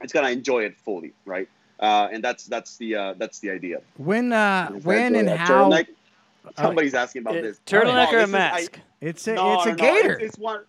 [0.00, 1.48] it's gonna enjoy it fully, right?
[1.78, 3.80] Uh, and that's that's the uh, that's the idea.
[3.96, 5.70] When uh, when and how?
[5.70, 5.86] Turtleneck,
[6.56, 7.60] somebody's asking about it, this.
[7.66, 8.78] Turtleneck no, or a mask?
[8.78, 10.12] I, it's a no, it's a no, gaiter.
[10.14, 10.64] It's, it's, one.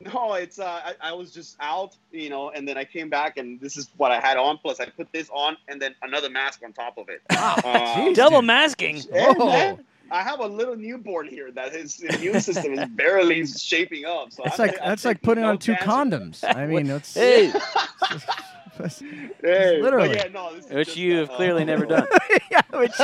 [0.00, 3.38] No, it's uh, I, I, was just out, you know, and then I came back,
[3.38, 4.58] and this is what I had on.
[4.58, 7.22] Plus, I put this on, and then another mask on top of it.
[7.30, 8.96] uh, Double masking.
[9.10, 9.76] Hey,
[10.10, 14.32] I have a little newborn here that his immune system is barely shaping up.
[14.32, 16.44] So that's like that's like putting no on two condoms.
[16.44, 17.46] I mean, it's hey.
[19.42, 22.06] hey, literally, yeah, no, which you have uh, clearly never done.
[22.50, 22.96] yeah, which,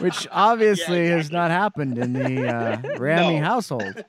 [0.00, 1.08] which obviously yeah, exactly.
[1.08, 3.44] has not happened in the uh, Rami no.
[3.44, 4.04] household.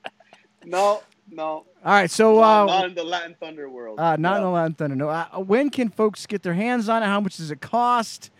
[0.64, 1.64] No, no.
[1.84, 4.00] All right, so uh, not in the Latin Thunder world.
[4.00, 4.96] Uh, not in the Latin Thunder.
[4.96, 5.10] No.
[5.10, 7.06] Uh, when can folks get their hands on it?
[7.06, 8.30] How much does it cost?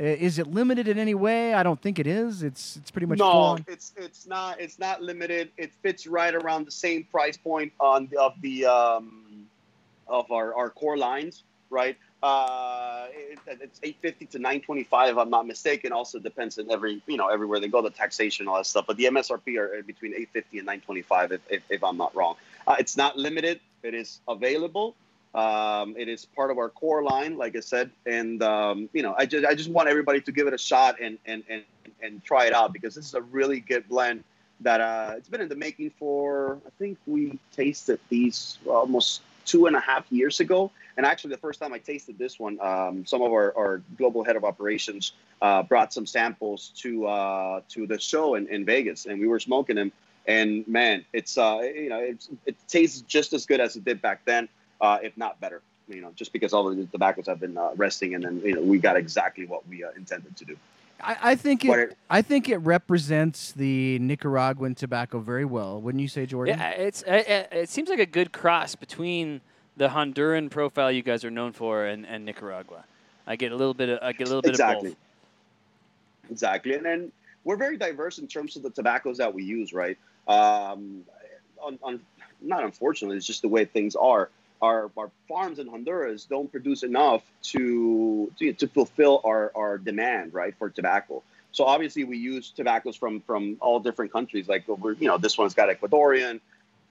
[0.00, 1.52] Uh, is it limited in any way?
[1.52, 2.42] I don't think it is.
[2.42, 3.30] It's it's pretty much no.
[3.30, 5.50] Full it's it's not it's not limited.
[5.58, 9.46] It fits right around the same price point on the, of the um,
[10.08, 11.98] of our, our core lines, right?
[12.22, 15.92] Uh, it, it's 850 to 925 if I'm not mistaken.
[15.92, 18.86] Also depends on every you know everywhere they go, the taxation, all that stuff.
[18.86, 22.36] But the MSRP are between 850 and 925 if, if, if I'm not wrong.
[22.66, 23.60] Uh, it's not limited.
[23.82, 24.96] It is available.
[25.34, 29.14] Um, it is part of our core line, like I said, and um, you know,
[29.18, 31.64] I just I just want everybody to give it a shot and and and
[32.00, 34.22] and try it out because this is a really good blend
[34.60, 36.60] that uh, it's been in the making for.
[36.64, 41.38] I think we tasted these almost two and a half years ago, and actually the
[41.38, 45.12] first time I tasted this one, um, some of our, our global head of operations
[45.42, 49.40] uh, brought some samples to uh, to the show in, in Vegas, and we were
[49.40, 49.92] smoking them.
[50.26, 54.00] And man, it's uh, you know, it's, it tastes just as good as it did
[54.00, 54.48] back then
[54.80, 55.62] uh, if not better.
[55.88, 58.62] You know, just because all the tobaccos have been uh, resting, and then you know
[58.62, 60.56] we got exactly what we uh, intended to do.
[61.00, 65.80] I, I think it, it, I think it represents the Nicaraguan tobacco very well.
[65.80, 66.58] Wouldn't you say, Jordan?
[66.58, 69.42] Yeah, it's it, it seems like a good cross between
[69.76, 72.84] the Honduran profile you guys are known for and, and Nicaragua.
[73.26, 74.90] I get a little bit of I get a little bit exactly.
[74.90, 76.30] of both.
[76.30, 77.12] Exactly, and then
[77.44, 79.98] we're very diverse in terms of the tobaccos that we use, right?
[80.26, 81.04] Um,
[81.60, 82.00] on, on,
[82.40, 84.30] not unfortunately, it's just the way things are
[84.64, 90.32] our, our farms in Honduras don't produce enough to, to, to fulfill our, our demand,
[90.32, 91.22] right, for tobacco.
[91.52, 94.48] So obviously we use tobaccos from from all different countries.
[94.48, 96.40] Like you know, this one's got Ecuadorian,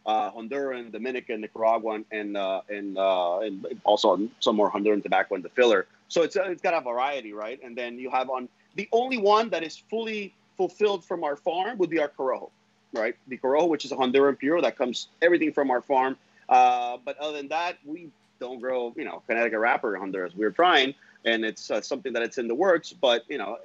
[0.06, 5.42] uh, Honduran, Dominican, Nicaraguan, and uh, and uh, and also some more Honduran tobacco in
[5.42, 5.86] the filler.
[6.08, 7.60] So it's it's got a variety, right?
[7.62, 11.78] And then you have on the only one that is fully fulfilled from our farm
[11.80, 12.50] would be our Corojo,
[12.94, 13.16] right?
[13.28, 16.18] The Corojo, which is a Honduran pure that comes everything from our farm.
[16.48, 20.34] Uh, but other than that, we don't grow, you know, Connecticut wrapper in Honduras.
[20.36, 20.94] We're trying,
[21.26, 22.94] and it's uh, something that it's in the works.
[22.94, 23.60] But you know,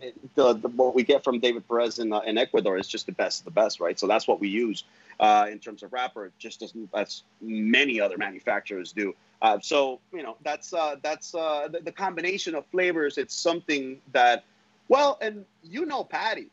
[0.00, 3.06] it, the, the, what we get from David Perez in, uh, in Ecuador is just
[3.06, 3.98] the best of the best, right?
[3.98, 4.84] So that's what we use
[5.20, 9.14] uh, in terms of wrapper, just as, as many other manufacturers do.
[9.40, 13.18] Uh, so you know, that's uh, that's uh, the, the combination of flavors.
[13.18, 14.44] It's something that,
[14.88, 16.48] well, and you know, Patty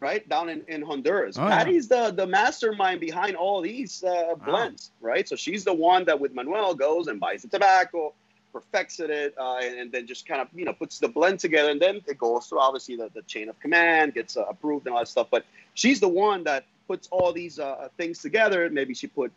[0.00, 1.36] right down in, in honduras.
[1.38, 1.58] Oh, yeah.
[1.58, 5.28] patty's the the mastermind behind all these uh, blends right?
[5.28, 8.14] So she's the one that with manuel goes and buys the tobacco
[8.52, 11.70] perfects it uh, and, and then just kind of you know puts the blend together
[11.70, 14.94] and then it goes through obviously the, the chain of command gets uh, approved and
[14.94, 15.28] all that stuff.
[15.30, 18.68] But she's the one that puts all these uh, things together.
[18.70, 19.32] Maybe she put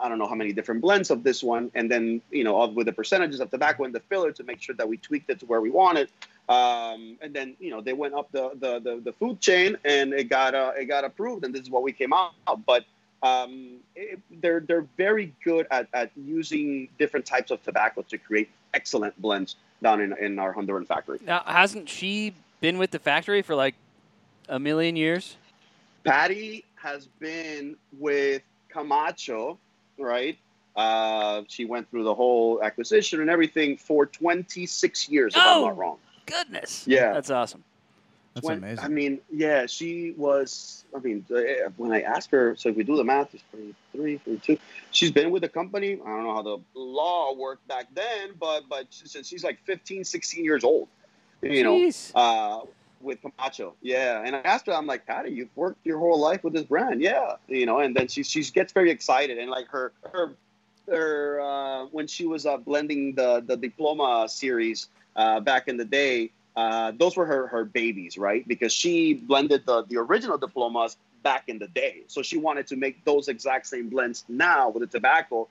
[0.00, 2.86] I don't know how many different blends of this one, and then you know with
[2.86, 5.46] the percentages of tobacco in the filler to make sure that we tweaked it to
[5.46, 6.10] where we want it.
[6.48, 10.14] Um, and then you know they went up the, the the, the food chain and
[10.14, 12.32] it got uh, it got approved, and this is what we came out.
[12.66, 12.84] But
[13.22, 18.48] um, it, they're they're very good at, at using different types of tobacco to create
[18.72, 21.18] excellent blends down in, in our Honduran factory.
[21.24, 23.74] Now, hasn't she been with the factory for like
[24.48, 25.36] a million years?
[26.04, 29.58] Patty has been with Camacho,
[29.98, 30.38] right?
[30.74, 35.60] Uh, she went through the whole acquisition and everything for 26 years, if I'm Oh!
[35.66, 35.98] not wrong.
[36.28, 36.86] Goodness.
[36.86, 37.12] Yeah.
[37.12, 37.64] That's awesome.
[38.34, 38.84] That's When- amazing.
[38.84, 40.84] I mean, yeah, she was.
[40.94, 44.18] I mean, uh, when I asked her, so if we do the math, it's 43,
[44.18, 44.58] 42.
[44.92, 45.94] She's been with the company.
[45.94, 50.04] I don't know how the law worked back then, but but since she's like 15,
[50.04, 50.88] 16 years old,
[51.42, 52.60] you know, uh,
[53.00, 53.74] with Camacho.
[53.82, 56.64] Yeah, and I asked her, I'm like, Patty, you've worked your whole life with this
[56.64, 60.34] brand, yeah, you know, and then she she gets very excited and like her her
[60.88, 64.88] her uh, when she was uh, blending the the diploma series
[65.18, 66.30] uh, back in the day.
[66.56, 68.46] Uh, those were her, her babies, right?
[68.48, 72.02] Because she blended the, the original diplomas back in the day.
[72.06, 75.48] So she wanted to make those exact same blends now with the tobacco.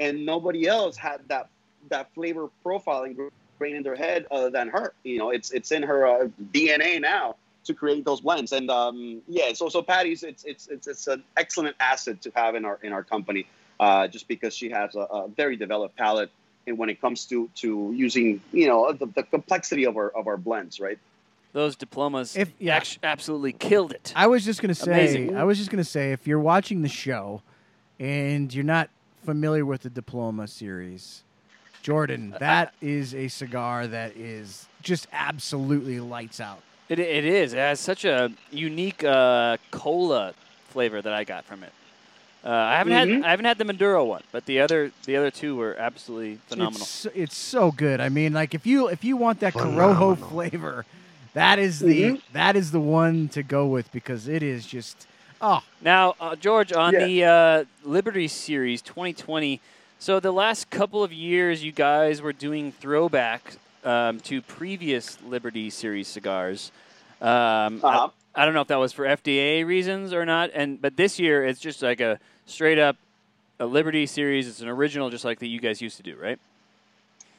[0.00, 1.48] And nobody else had that
[1.90, 4.94] that flavor profiling brain in their head other than her.
[5.04, 8.52] You know, it's it's in her uh, DNA now to create those blends.
[8.52, 12.54] And um, yeah, so so Patty's it's it's it's it's an excellent asset to have
[12.54, 13.46] in our in our company,
[13.80, 16.30] uh, just because she has a, a very developed palate.
[16.68, 20.26] And when it comes to to using, you know, the, the complexity of our of
[20.26, 20.98] our blends, right?
[21.52, 22.76] Those diplomas If- yeah.
[22.76, 24.12] act- absolutely killed it.
[24.14, 24.92] I was just gonna say.
[24.92, 25.36] Amazing.
[25.36, 27.42] I was just gonna say, if you're watching the show
[27.98, 28.90] and you're not
[29.24, 31.24] familiar with the Diploma series,
[31.82, 36.60] Jordan, that is a cigar that is just absolutely lights out.
[36.88, 37.52] It, it is.
[37.54, 40.34] It has such a unique uh, cola
[40.68, 41.72] flavor that I got from it.
[42.44, 43.14] Uh, I haven't Mhm.
[43.16, 46.38] had I haven't had the Maduro one, but the other the other two were absolutely
[46.46, 46.82] phenomenal.
[46.82, 48.00] It's, so- it's so good.
[48.00, 50.16] I mean, like if you if you want that Phenomenal.
[50.16, 50.86] Corojo flavor,
[51.34, 55.06] that is the that is the one to go with because it is just
[55.40, 57.06] oh Now, uh, George, on Yeah.
[57.06, 59.60] the uh, Liberty Series 2020,
[59.98, 65.70] so the last couple of years, you guys were doing throwback um, to previous Liberty
[65.70, 66.70] Series cigars.
[67.20, 68.08] Um, Uh-huh.
[68.38, 71.44] I, don't know if that was for FDA reasons or not, and but this year
[71.44, 72.96] it's just like a straight up
[73.60, 74.48] a Liberty Series.
[74.48, 76.38] It's an original, just like that you guys used to do, right?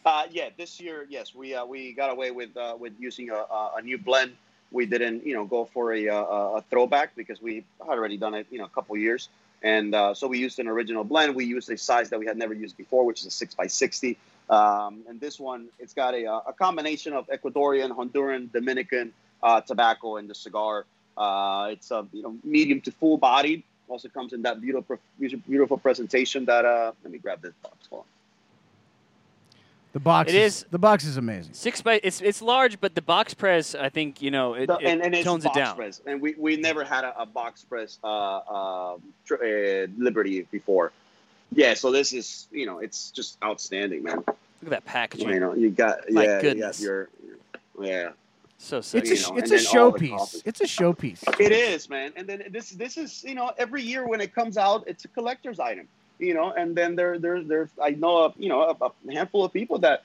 [0.06, 3.46] Uh, yeah, this year, yes, we uh, we got away with uh, with using a,
[3.78, 4.34] a new blend.
[4.72, 6.22] We didn't, you know, go for a, a,
[6.58, 9.30] a throwback because we had already done it, you know, a couple years,
[9.64, 11.36] and uh, so we used an original blend.
[11.36, 13.68] We used a size that we had never used before, which is a six by
[13.68, 14.18] sixty.
[14.50, 19.14] Um, and this one, it's got a, a combination of Ecuadorian, Honduran, Dominican
[19.44, 20.86] uh, tobacco in the cigar.
[21.18, 23.64] Uh, it's a you know medium to full bodied.
[23.88, 24.98] Also comes in that beautiful
[25.48, 26.46] beautiful presentation.
[26.46, 27.76] That uh, let me grab this box.
[27.90, 28.06] Hold on.
[29.94, 31.54] the box It is- the box is amazing.
[31.56, 34.78] Six by it's it's large, but the box press, I think you know, it, The-
[34.78, 35.76] and, and it's tones box it down.
[35.76, 36.02] press.
[36.06, 40.92] And we, we never had a, a box press uh, uh, tr- uh, Liberty before.
[41.52, 44.18] Yeah, so this is you know it's just outstanding, man.
[44.18, 44.36] Look
[44.66, 45.30] at that packaging.
[45.30, 46.78] You know, you got My yeah, you goodness.
[46.78, 47.10] got your
[47.82, 48.10] yeah.
[48.62, 49.06] So sick.
[49.06, 50.42] It's a you know, it's a then showpiece.
[50.46, 51.24] It's a showpiece.
[51.40, 52.12] It is, man.
[52.18, 55.08] And then this this is you know every year when it comes out, it's a
[55.08, 55.88] collector's item.
[56.20, 59.46] You know, and then there there there I know a, you know a, a handful
[59.46, 60.04] of people that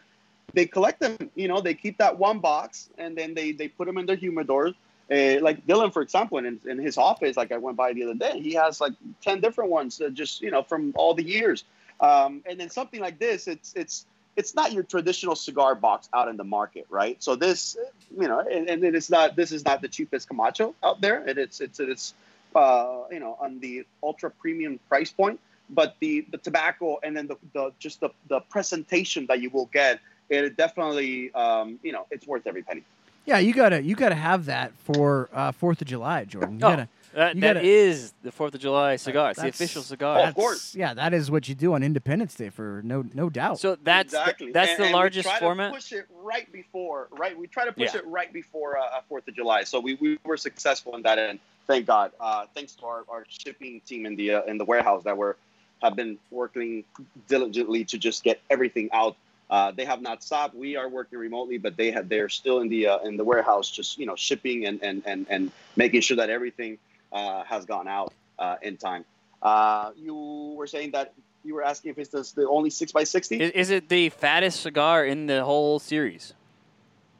[0.52, 1.16] they collect them.
[1.34, 4.16] You know, they keep that one box and then they they put them in their
[4.16, 4.68] humidor.
[5.10, 8.14] Uh, like Dylan, for example, in, in his office, like I went by the other
[8.14, 11.64] day, he has like ten different ones, that just you know from all the years.
[12.00, 14.06] Um, and then something like this, it's it's
[14.36, 17.22] it's not your traditional cigar box out in the market, right?
[17.22, 17.76] So this,
[18.20, 21.38] you know, and, and it's not this is not the cheapest Camacho out there, and
[21.38, 22.14] it's it's it's
[22.54, 27.26] uh, you know, on the ultra premium price point, but the the tobacco and then
[27.26, 32.06] the, the just the, the presentation that you will get, it definitely, um, you know,
[32.10, 32.82] it's worth every penny.
[33.26, 36.58] Yeah, you gotta you gotta have that for uh, Fourth of July, Jordan.
[36.60, 39.30] You Oh, gotta, That, You that gotta- is the Fourth of July cigar.
[39.30, 40.18] It's the official cigar.
[40.18, 40.74] Oh, of course.
[40.74, 43.60] Yeah, that is what you do on Independence Day for no no doubt.
[43.60, 44.52] So that's the- exactly.
[44.52, 45.72] that's And- the and we largest try to format.
[45.72, 47.38] push it right before, right?
[47.38, 48.00] We try to push Yeah.
[48.00, 49.64] it right before uh, Fourth of July.
[49.64, 51.38] So we, we were successful in that end.
[51.66, 52.12] Thank God.
[52.20, 55.36] Uh, thanks to our, our shipping team in the uh, in the warehouse that were
[55.82, 56.84] have been working
[57.28, 59.16] diligently to just get everything out.
[59.50, 60.54] Uh, they have not stopped.
[60.54, 63.70] We are working remotely, but they have they're still in the uh, in the warehouse,
[63.70, 66.78] just you know, shipping and and and, and making sure that everything uh,
[67.14, 69.04] has gone out uh, in time.
[69.42, 71.12] Uh, you were saying that
[71.44, 73.40] you were asking if it's the, only six by sixty.
[73.40, 76.32] Is, it the fattest cigar in the whole series?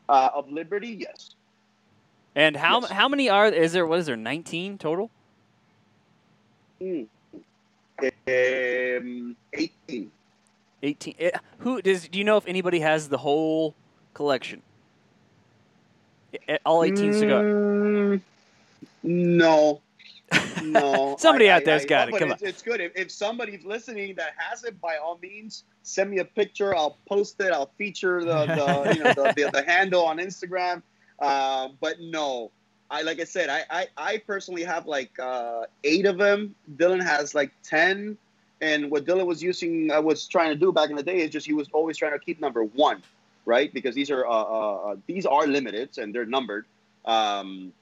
[0.08, 1.34] Uh, of Liberty, yes.
[2.34, 2.90] And how Yes.
[2.90, 3.86] how many are is there?
[3.86, 4.16] What is there?
[4.16, 5.10] Nineteen total?
[6.82, 7.06] Mm.
[8.26, 10.10] Um, 18.
[10.82, 11.14] Eighteen.
[11.20, 12.08] eh, Who does?
[12.08, 13.74] Do you know if anybody has the whole
[14.14, 14.62] collection?
[16.48, 17.54] Eh, All eighteen cigars.
[17.54, 18.20] Mm,
[19.04, 19.80] No.
[20.62, 21.16] No.
[21.18, 22.18] Somebody I- out there's I- got no, it.
[22.20, 22.80] Come it's, it's good.
[22.80, 26.74] If, if somebody's listening that has it, by all means, send me a picture.
[26.74, 27.52] I'll post it.
[27.52, 30.82] I'll feature the, the, you know, the, the, the handle on Instagram.
[31.18, 32.50] Uh, but no.
[32.90, 36.54] I like I said, I, I, I personally have like uh, eight of them.
[36.76, 38.16] Dylan has like ten,
[38.60, 41.30] and what Dylan was using, I was trying to do back in the day is
[41.30, 43.02] just he was always trying to keep number one,
[43.46, 43.72] right?
[43.72, 46.66] Because these are uh, uh, uh, these are limited and they're numbered.
[47.04, 47.72] Um,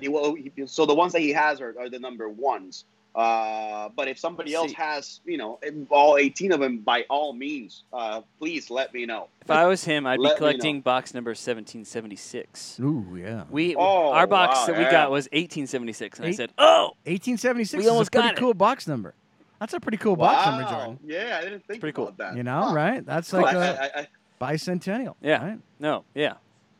[0.00, 2.84] he will, he, so the ones that he has are, are the number ones.
[3.14, 4.76] Uh, but if somebody Let's else see.
[4.76, 9.28] has, you know, all 18 of them, by all means, uh, please let me know.
[9.40, 12.76] If I was him, I'd be Let me collecting box number seventeen seventy six.
[12.80, 13.44] Ooh, yeah.
[13.50, 14.90] We Oh, our box wow, that we yeah.
[14.90, 18.26] got was eighteen seventy six, and I said, "Oh, 1876 We is a almost pretty
[18.28, 18.40] got it.
[18.40, 19.14] cool box number.
[19.60, 20.98] That's a pretty cool box number, Jordan.
[21.06, 22.12] Yeah, I didn't think Pretty cool.
[22.16, 22.36] that.
[22.36, 22.74] You know, Huh.
[22.74, 23.06] right?
[23.06, 24.08] That's Well, like I- a I- I-
[24.40, 25.14] bicentennial.
[25.22, 25.46] Yeah.
[25.50, 25.58] Right?
[25.78, 26.32] no, yeah,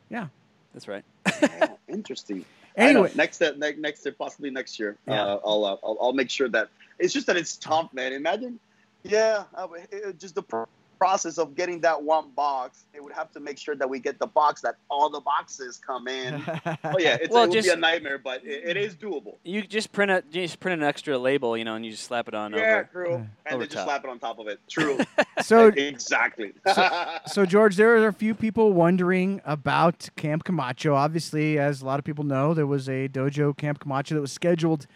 [0.09, 0.27] Yeah.
[0.73, 1.05] that's right."
[1.41, 2.43] yeah, interesting.
[2.77, 5.23] Anyway, next uh, ne- next year, possibly next year, Yeah.
[5.23, 6.69] uh, I'll, uh, I'll I'll make sure that
[6.99, 8.11] it's just that it's tough, man.
[8.13, 8.59] Imagine,
[9.03, 10.43] yeah, uh, it- just the
[10.97, 12.85] process of getting that one box.
[12.93, 15.77] They would have to make sure that we get the box that all the boxes
[15.77, 16.35] come in.
[16.83, 19.35] oh yeah, it's, Well, it would just- be a nightmare, but it, it is doable.
[19.43, 22.27] You just print a just print an extra label, you know, and you just slap
[22.27, 22.89] it on Yeah, over.
[22.91, 23.13] true.
[23.15, 23.85] And Over then just top.
[23.85, 24.59] slap it on top of it.
[24.69, 24.97] True.
[25.41, 26.53] so exactly.
[27.27, 30.95] so George, there are a few people wondering about Camp Camacho.
[30.95, 34.31] Obviously, as a lot of people know, there was a dojo Camp Camacho that was
[34.31, 34.87] scheduled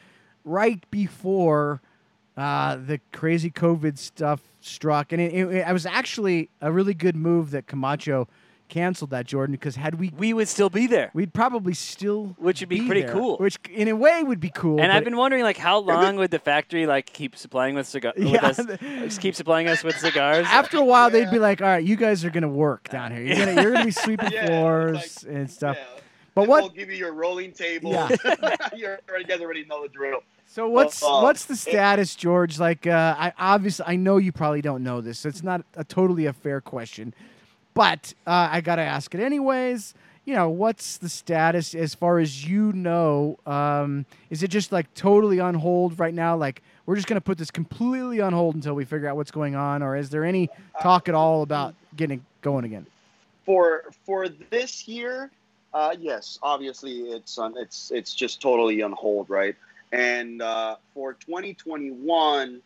[0.46, 1.82] right before
[2.40, 7.16] uh, the crazy COVID stuff struck, and it, it, it was actually a really good
[7.16, 8.28] move that Camacho
[8.70, 12.62] canceled that Jordan because had we We would still be there, we'd probably still which
[12.62, 13.38] would be, pretty there, cool.
[13.38, 14.80] which in a way would be cool.
[14.80, 18.14] and I've been wondering, like, how long would the factory like keep supplying with cigars?
[18.18, 18.46] Yeah.
[18.46, 20.46] us, just keep supplying us with cigars?
[20.48, 23.24] after a while they'd be like, "All right, you guys are gonna work down here.
[23.24, 26.02] You're gonna you're gonna be sweeping Yeah, floors and stuff." Yeah.
[26.36, 27.92] But And what We'll give you your rolling table.
[27.92, 28.08] Yeah.
[28.78, 30.22] You're, you guys already know the drill.
[30.52, 32.60] So what's uh, what's the status, George?
[32.60, 35.20] Like, uh, I obviously I know you probably don't know this.
[35.20, 37.14] So it's not a totally a fair question,
[37.76, 39.94] but uh, I gotta ask it anyways.
[40.26, 43.38] You know, what's the status as far as you know?
[43.46, 46.36] Um, is it just like totally on hold right now?
[46.36, 49.56] Like we're just gonna put this completely on hold until we figure out what's going
[49.56, 50.50] on, or is there any
[50.82, 52.88] talk at all about getting it going again?
[53.50, 55.32] for for this year,
[55.74, 57.58] uh, yes, obviously it's on.
[57.58, 59.56] It's it's just totally on hold, right?
[59.92, 62.62] And uh, for 2021,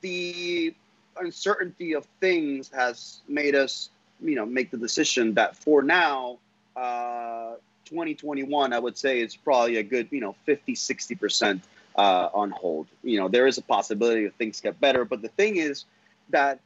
[0.00, 0.74] the
[1.16, 3.90] uncertainty of things has made us,
[4.22, 6.38] you know, make the decision that for now,
[6.76, 7.54] uh,
[7.86, 11.64] 2021, I would say is probably a good, you know, 50, 60 percent
[11.96, 12.86] uh, on hold.
[13.02, 15.84] You know, there is a possibility that things get better, but the thing is
[16.30, 16.60] that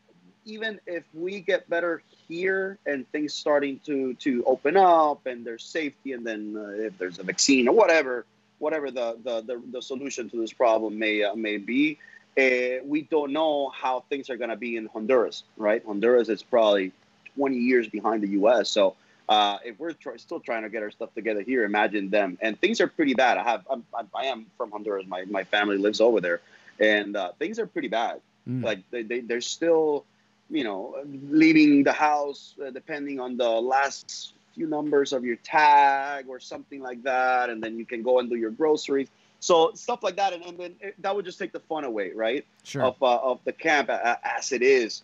[0.44, 5.64] even if we get better here and things starting to to open up and there's
[5.64, 8.26] safety and then uh, if there's a vaccine or whatever
[8.64, 11.98] whatever the the, the, the solution to this problem may uh, may be
[12.36, 15.82] uh, we don't know how things are going to be in Honduras right?
[15.84, 16.92] Honduras is probably
[17.36, 18.96] 20 years behind the US so
[19.28, 22.36] uh, if we're tr- still trying to get our stuff together here imagine them.
[22.42, 23.38] And things are pretty bad.
[23.38, 23.84] I have I'm,
[24.14, 25.06] I am from Honduras.
[25.06, 26.40] My, my family lives over there.
[26.78, 28.20] And uh, things are pretty bad.
[28.46, 28.62] Mm.
[28.62, 30.04] like they, they, they're still
[30.50, 30.96] you know,
[31.30, 36.80] leaving the house uh, depending on the last few numbers of your tag or something
[36.80, 39.08] like that, and then you can go and do your groceries.
[39.40, 42.12] So stuff like that, and, and then it, that would just take the fun away,
[42.12, 42.46] right?
[42.62, 42.84] Sure.
[42.84, 45.02] Of uh, of the camp uh, as it is.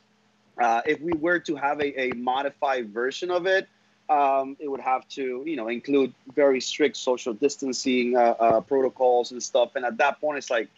[0.59, 3.69] Uh, if we were to have a, a modified version of it,
[4.09, 9.31] um, it would have to, you know, include very strict social distancing uh, uh, protocols
[9.33, 9.77] and stuff.
[9.77, 10.69] And at that point, it's like,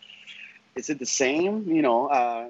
[0.76, 1.66] is it the same?
[1.66, 2.48] You know, uh,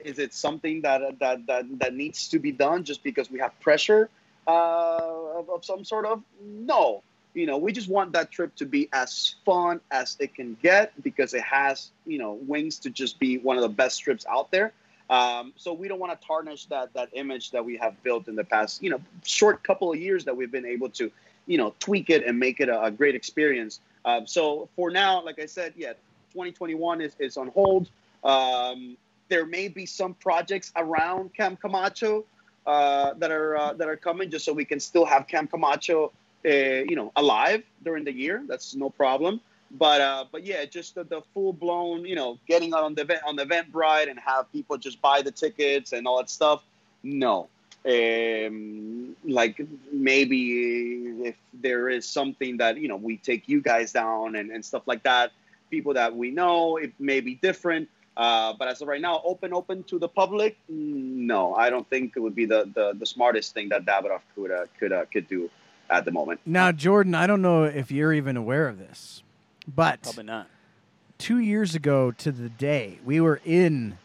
[0.00, 3.58] is it something that that that that needs to be done just because we have
[3.60, 4.08] pressure
[4.46, 5.00] uh,
[5.36, 6.22] of, of some sort of?
[6.42, 7.02] No.
[7.34, 10.92] You know, we just want that trip to be as fun as it can get
[11.02, 14.50] because it has, you know, wings to just be one of the best trips out
[14.50, 14.72] there.
[15.08, 18.36] Um, so we don't want to tarnish that that image that we have built in
[18.36, 21.10] the past, you know, short couple of years that we've been able to,
[21.46, 23.80] you know, tweak it and make it a, a great experience.
[24.04, 25.92] Um, so for now, like I said, yeah,
[26.32, 27.88] 2021 is, is on hold.
[28.24, 28.96] Um,
[29.28, 32.24] there may be some projects around Camp Camacho
[32.66, 36.12] uh, that are uh, that are coming, just so we can still have Camp Camacho,
[36.44, 38.42] uh, you know, alive during the year.
[38.46, 39.40] That's no problem.
[39.70, 43.36] But uh, but yeah, just the, the full blown, you know, getting on the on
[43.36, 46.62] the Eventbrite and have people just buy the tickets and all that stuff.
[47.02, 47.48] No,
[47.84, 49.60] um, like
[49.90, 54.64] maybe if there is something that you know we take you guys down and, and
[54.64, 55.32] stuff like that
[55.70, 59.52] people that we know it may be different uh, but as of right now open
[59.52, 63.54] open to the public no i don't think it would be the the, the smartest
[63.54, 65.48] thing that davidoff could uh, could uh, could do
[65.90, 69.22] at the moment Now, Jordan, I don't know if you're even aware of this,
[69.66, 70.46] but Probably not.
[71.18, 73.98] two years ago to the day, we were in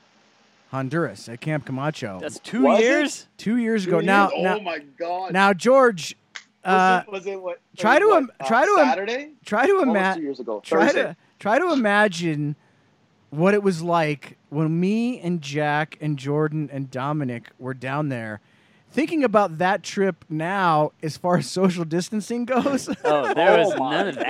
[0.71, 2.19] Honduras at Camp Camacho.
[2.19, 2.83] That's two Was it?
[2.83, 3.27] years.
[3.37, 4.01] two years ago.
[4.01, 4.43] Two Now, years?
[4.43, 6.17] now, oh my god now, George,
[6.65, 9.31] uh, was, it, was it what try it to what, im- uh, try to saturday
[9.45, 10.23] try to What two imagine.
[10.23, 12.57] years ago Try to try to imagine
[13.29, 18.39] what it was like when me and Jack and Jordan and Dominic were down there.
[18.89, 23.73] Thinking about that trip now, as far as social distancing goes, Oh, there oh was
[23.73, 24.23] Oh none of God.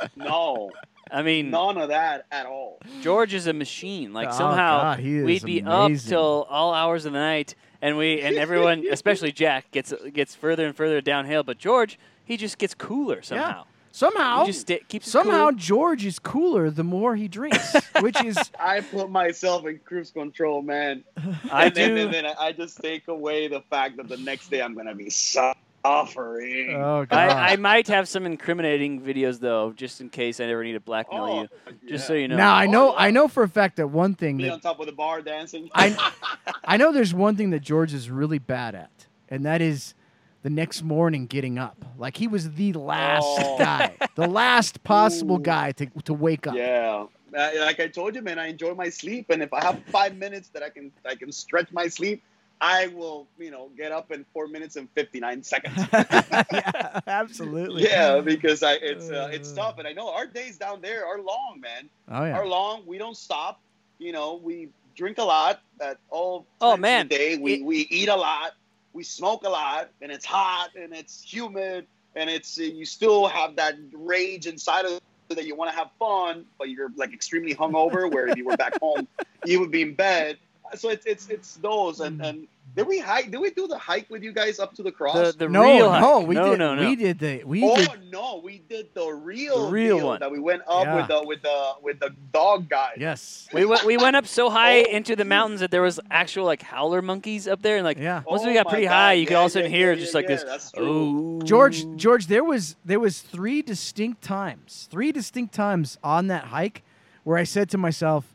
[0.00, 0.10] that.
[0.16, 0.70] no
[1.12, 4.12] I mean, none of that at all George is a machine.
[4.12, 8.20] Like Oh, somehow God, we'd be up till all hours of the night, and we
[8.20, 11.42] and everyone, especially Jack, gets gets further and further downhill.
[11.42, 13.64] But George, he just gets cooler somehow.
[13.92, 15.58] Somehow, He just sta- keeps somehow cool.
[15.58, 20.62] George is cooler the more he drinks, which is I put myself in cruise control,
[20.62, 21.04] man.
[21.50, 22.00] I and then, do.
[22.04, 25.10] and then I just take away the fact that the next day I'm gonna be
[25.10, 26.74] suffering.
[26.76, 27.12] oh god.
[27.12, 30.80] I, I might have some incriminating videos though, just in case I ever need to
[30.80, 31.48] blackmail Oh, you.
[31.88, 32.08] Just yeah.
[32.08, 32.36] so you know.
[32.36, 33.04] now I know Oh, yeah.
[33.06, 35.22] I know for a fact that one thing Be that on top of the bar
[35.22, 35.70] dancing.
[35.74, 36.12] I
[36.64, 39.94] I know there's one thing that George is really bad at, and that is
[40.42, 41.84] the next morning getting up.
[41.98, 43.58] Like he was the last Oh.
[43.58, 45.40] guy, the last possible Ooh.
[45.42, 46.54] guy to to wake up.
[46.54, 47.06] yeah.
[47.32, 50.48] Like I told you, man, I enjoy my sleep, and if I have five minutes
[50.48, 52.22] that I can, I can stretch my sleep.
[52.62, 55.78] I will, you know, get up in four minutes and fifty nine seconds.
[55.92, 57.84] yeah, absolutely.
[57.84, 59.56] yeah, because I, it's uh, it's Uh.
[59.62, 61.88] tough, and I know our days down there are long, man.
[62.10, 62.36] Oh yeah.
[62.38, 62.82] are long.
[62.86, 63.60] We don't stop.
[63.98, 67.06] You know, we drink a lot at all Oh, man.
[67.06, 67.36] day.
[67.38, 68.52] We, It- we eat a lot.
[68.92, 73.26] We smoke a lot, and it's hot and it's humid, and it's uh, you still
[73.26, 77.12] have that rage inside of you that you want to have fun, but you're like
[77.12, 78.10] extremely hungover.
[78.12, 79.06] where if you were back home,
[79.44, 80.38] you would be in bed.
[80.74, 83.30] So it's it's it's those and and did we hike?
[83.30, 85.16] Did we do the hike with you guys up to the cross?
[85.16, 86.28] the the no, real no, hike.
[86.28, 86.58] we no, did.
[86.58, 86.88] no, no.
[86.88, 87.42] We did the.
[87.44, 88.10] We oh did.
[88.12, 90.20] no, we did the real The real deal one.
[90.20, 90.96] that we went up Yeah.
[90.96, 92.92] with the with the with the dog guy.
[92.96, 93.48] Yes.
[93.52, 94.90] We went, we went up so high Oh.
[94.96, 98.22] into the mountains that there was actual like howler monkeys up there, and like Yeah.
[98.26, 99.98] once we Oh got pretty God, high, you could all of a sudden hear yeah,
[100.00, 100.44] just yeah, like yeah, this.
[100.44, 101.38] that's true.
[101.40, 106.44] Oh, George, George, there was there was three distinct times, three distinct times on that
[106.44, 106.82] hike
[107.24, 108.34] where I said to myself,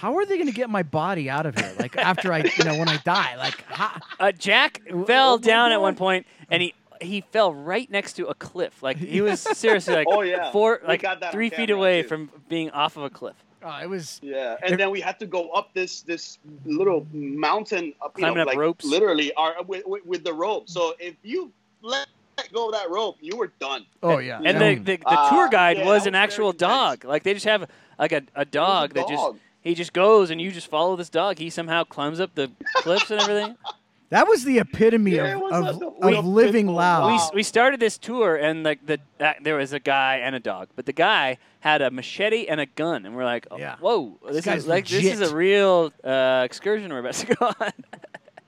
[0.00, 1.72] "How are they going to get my body out of here?
[1.78, 5.42] Like after I, you know, when I die, like how, Uh, Jack Oh fell my
[5.42, 8.82] down at one point, and he he fell right next to a cliff.
[8.82, 10.50] Like he was seriously like Oh yeah.
[10.52, 12.08] four, We like got that on three feet away too.
[12.08, 13.36] from being off of a cliff.
[13.62, 17.92] oh, it was Yeah, and then we had to go up this this little mountain,
[18.02, 18.84] up, you Climbing know, up like ropes.
[18.84, 20.68] literally, our, with, with, with the rope.
[20.68, 22.06] So if you let
[22.52, 23.84] go of that rope, you were done.
[24.02, 26.18] oh yeah, And I the, the, the Uh, tour guide yeah, was that an was
[26.24, 27.00] actual very intense.
[27.00, 27.04] dog.
[27.04, 27.68] Like they just have
[27.98, 29.38] like a, a dog that just dog.
[29.66, 31.38] He just goes and you just follow this dog.
[31.38, 33.56] He somehow climbs up the cliffs and everything.
[34.10, 37.08] that was the epitome Yeah, of, of, the of living loud.
[37.32, 40.40] we, we started this tour and like the uh, there was a guy and a
[40.40, 43.76] dog, but the guy had a machete and a gun, and we're like, oh, Yeah.
[43.80, 47.46] whoa, This this, is like this is a real uh, excursion we're about to go
[47.60, 47.72] on.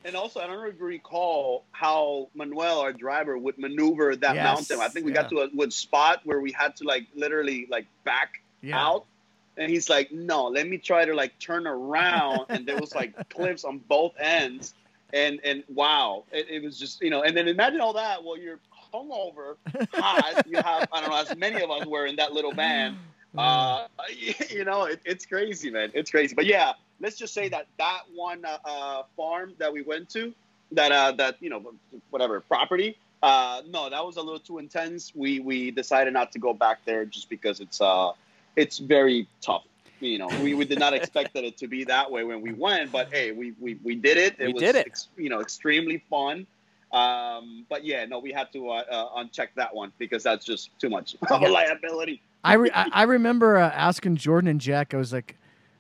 [0.05, 4.81] And also, I don't know recall how Manuel, our driver, would maneuver that Yes, mountain.
[4.81, 7.87] I think we got to a wood spot where we had to like literally like
[8.05, 8.83] back yeah.
[8.83, 9.05] out.
[9.59, 12.47] And he's like, no, let me try to like turn around.
[12.49, 14.75] and there was like cliffs on both ends.
[15.13, 18.39] And and wow, it, it was just, you know, and then imagine all that while
[18.39, 18.61] you're
[18.93, 19.57] hungover,
[19.95, 20.47] hot.
[20.47, 22.99] You have, I don't know, as many of us were in that little van.
[23.37, 23.87] Uh,
[24.51, 25.91] you know, it, it's crazy, man.
[25.95, 26.35] It's crazy.
[26.35, 30.33] But yeah, let's just say that that one uh, uh, farm that we went to,
[30.73, 31.75] that uh, that you know,
[32.11, 35.13] whatever property, Uh, no, that was a little too intense.
[35.15, 38.13] We we decided not to go back there just because it's uh
[38.59, 39.65] it's very tough.
[40.01, 42.53] You know, we, we did not expect that it to be that way when we
[42.53, 44.37] went, but hey, we we, we did it.
[44.39, 44.87] It We was did it.
[44.87, 46.47] Ex, you know extremely fun.
[46.93, 50.71] Um, but yeah, no, we had to uh, uh, uncheck that one because that's just
[50.79, 52.23] too much of a liability.
[52.45, 54.95] I, re- I remember uh, asking Jordan and Jack.
[54.95, 55.37] I was like,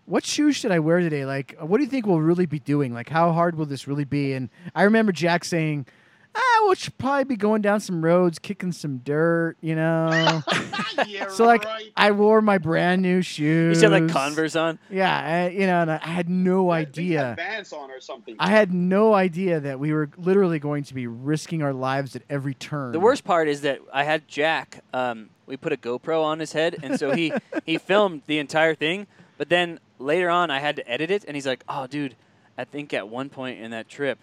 [0.06, 1.24] "What shoes should I wear today?
[1.24, 2.92] Like, what do you think we'll really be doing?
[2.92, 5.86] Like, how hard will this really be?" And I remember Jack saying,
[6.34, 10.42] "Ah, we'll should probably be going down some roads, kicking some dirt, you know."
[11.06, 11.90] yeah, so like, right.
[11.96, 13.38] I wore my brand new shoes.
[13.38, 13.80] You shoes.
[13.80, 14.78] said like Converse on.
[14.90, 17.34] Yeah, I, you know, and I had no I think you had idea.
[17.36, 18.36] Vans on or something.
[18.38, 22.22] I had no idea that we were literally going to be risking our lives at
[22.28, 22.92] every turn.
[22.92, 24.82] The worst part is that I had Jack.
[24.92, 27.32] Um, we put a GoPro on his head, and so he
[27.64, 29.06] he filmed the entire thing.
[29.36, 32.16] But then later on, I had to edit it, and he's like, "Oh, dude,
[32.56, 34.18] I think at one point in that trip,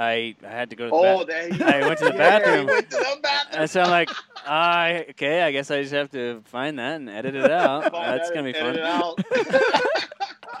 [0.00, 2.10] I I had to go to the oh, bathroom." there you I went to the
[2.12, 2.66] Yeah, bathroom.
[2.66, 3.60] went to the bathroom.
[3.60, 4.10] And so I'm like,
[4.46, 7.90] I okay, I guess I just have to find that and edit it out.
[7.92, 9.02] Find That's that, gonna be edit it fun.
[9.02, 10.04] out.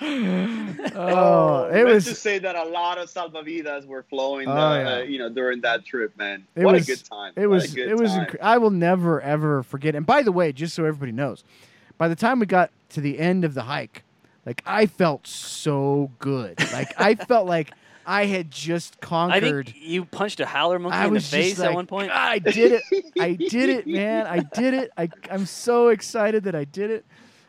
[0.96, 4.94] oh, it was just say that a lot of salvavidas were flowing, Oh, uh, yeah.
[4.94, 6.46] uh, you know, during that trip, man.
[6.54, 7.32] It what was- a good time.
[7.36, 9.94] It was good it was inc- I will never ever forget.
[9.94, 11.44] And by the way, just so everybody knows,
[11.98, 14.02] by the time we got to the end of the hike,
[14.46, 16.58] like I felt so good.
[16.72, 17.72] Like I felt like
[18.06, 19.36] I had just conquered.
[19.36, 19.66] I conquered.
[19.68, 21.86] think you punched a howler monkey I in the was just face like, at one
[21.86, 22.10] point.
[22.10, 23.04] I did it.
[23.20, 24.26] I did it, man.
[24.26, 24.90] I did it.
[24.96, 27.04] I I'm so excited that I did it.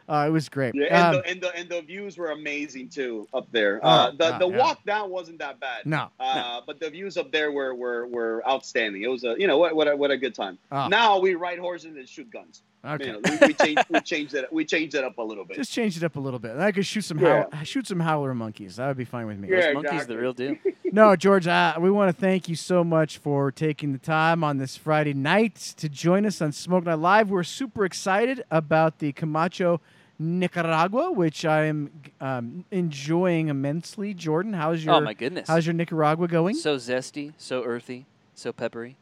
[0.09, 0.75] Uh, it was great.
[0.75, 3.79] Yeah, and, Um, the, and the and the views were amazing too up there.
[3.81, 4.57] Oh, uh, the God, the yeah.
[4.57, 5.85] walk down wasn't that bad.
[5.85, 9.03] no, Uh, but the views up there were, were, were outstanding.
[9.03, 10.57] It was a you know what what a, what a good time.
[10.69, 10.89] Oh.
[10.89, 12.61] Now we ride horses and shoot guns.
[12.85, 13.05] Okay.
[13.07, 15.57] You know, we, we changed we changed it we changed it up a little bit.
[15.57, 16.51] Just change it up a little bit.
[16.51, 17.45] And I could shoot some Yeah.
[17.51, 18.77] howl- shoot some howler monkeys.
[18.77, 19.49] That would be fine with me.
[19.49, 19.61] Yeah.
[19.67, 20.15] Those monkeys, exactly.
[20.15, 20.55] the real deal.
[20.93, 24.57] No, George, uh, we want to thank you so much for taking the time on
[24.57, 27.29] this Friday night to join us on Smoke Night Live.
[27.29, 29.79] We're super excited about the Camacho
[30.19, 34.13] Nicaragua, which I am um, enjoying immensely.
[34.13, 35.47] Jordan, how's your oh my goodness!
[35.47, 36.55] how's your Nicaragua going?
[36.55, 38.05] so zesty, so earthy,
[38.35, 38.97] so peppery.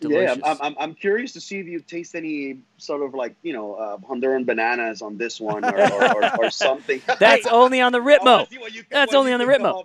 [0.00, 3.52] Yeah, I'm, I'm, I'm curious to see if you taste any sort of like you
[3.52, 7.02] know uh, Honduran bananas on this one or, or, or, or something.
[7.18, 8.48] That's only on the Ritmo.
[8.48, 9.84] see what you can- That's only on the Ritmo.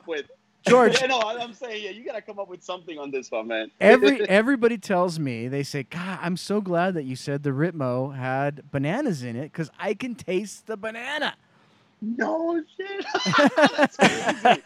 [0.66, 3.48] George, Yeah, no, I'm saying yeah, you gotta come up with something on this one,
[3.48, 3.70] man.
[3.82, 8.16] every everybody tells me they say, "God, I'm so glad that you said the Ritmo
[8.16, 11.36] had bananas in it because I can taste the banana."
[12.06, 13.06] No shit.
[13.78, 14.62] That's crazy.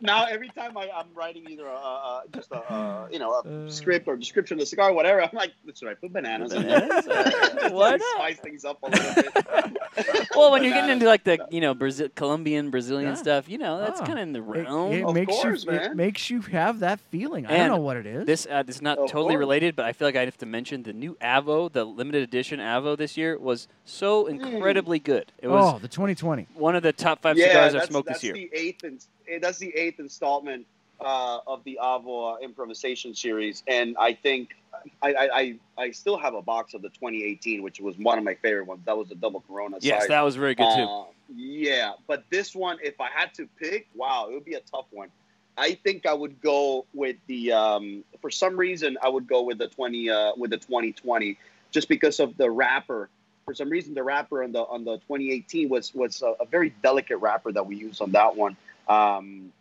[0.00, 3.30] now every time I, I'm writing either a, a, a just a, a you know
[3.32, 3.70] a Uh.
[3.70, 6.80] script or description of the cigar, whatever, I'm like, should I put bananas in there?
[6.80, 7.06] Bananas?
[7.06, 10.28] Uh, Just why like spice things up a little bit.
[10.36, 13.14] well, when you're getting into like the you know Brazil, Colombian, Brazilian Yeah.
[13.22, 14.04] stuff, you know that's Oh.
[14.04, 14.92] kind of in the realm.
[14.92, 17.46] it Of makes course, you it makes you have that feeling.
[17.46, 18.26] I don't know what it is.
[18.26, 19.38] This uh, this is not Of totally course.
[19.40, 22.58] related, but I feel like I have to mention the new Avo, the limited edition
[22.58, 25.30] Avo this year was so incredibly good.
[25.38, 26.48] It was oh, the 2020.
[26.64, 28.32] One of the top five yeah, cigars I've smoked this year.
[28.32, 30.64] the eighth and eh, that's the eighth installment
[30.98, 34.56] uh, of the Avo improvisation series, and I think
[35.02, 38.24] I, I, I I still have a box of the 2018, which was one of
[38.24, 38.80] my favorite ones.
[38.86, 39.76] That was the double Corona.
[39.82, 40.08] Yes, size.
[40.08, 40.82] that was very good too.
[40.84, 41.04] Uh,
[41.36, 44.86] yeah, but this one, if I had to pick, wow, it would be a tough
[44.90, 45.08] one.
[45.58, 47.52] I think I would go with the.
[47.52, 51.36] Um, for some reason, I would go with the 20 uh, with the 2020,
[51.72, 53.10] just because of the wrapper.
[53.44, 56.70] For some reason, the wrapper on the on the 2018 was was a, a very
[56.82, 58.56] delicate wrapper that we used on that one,
[58.88, 59.52] um,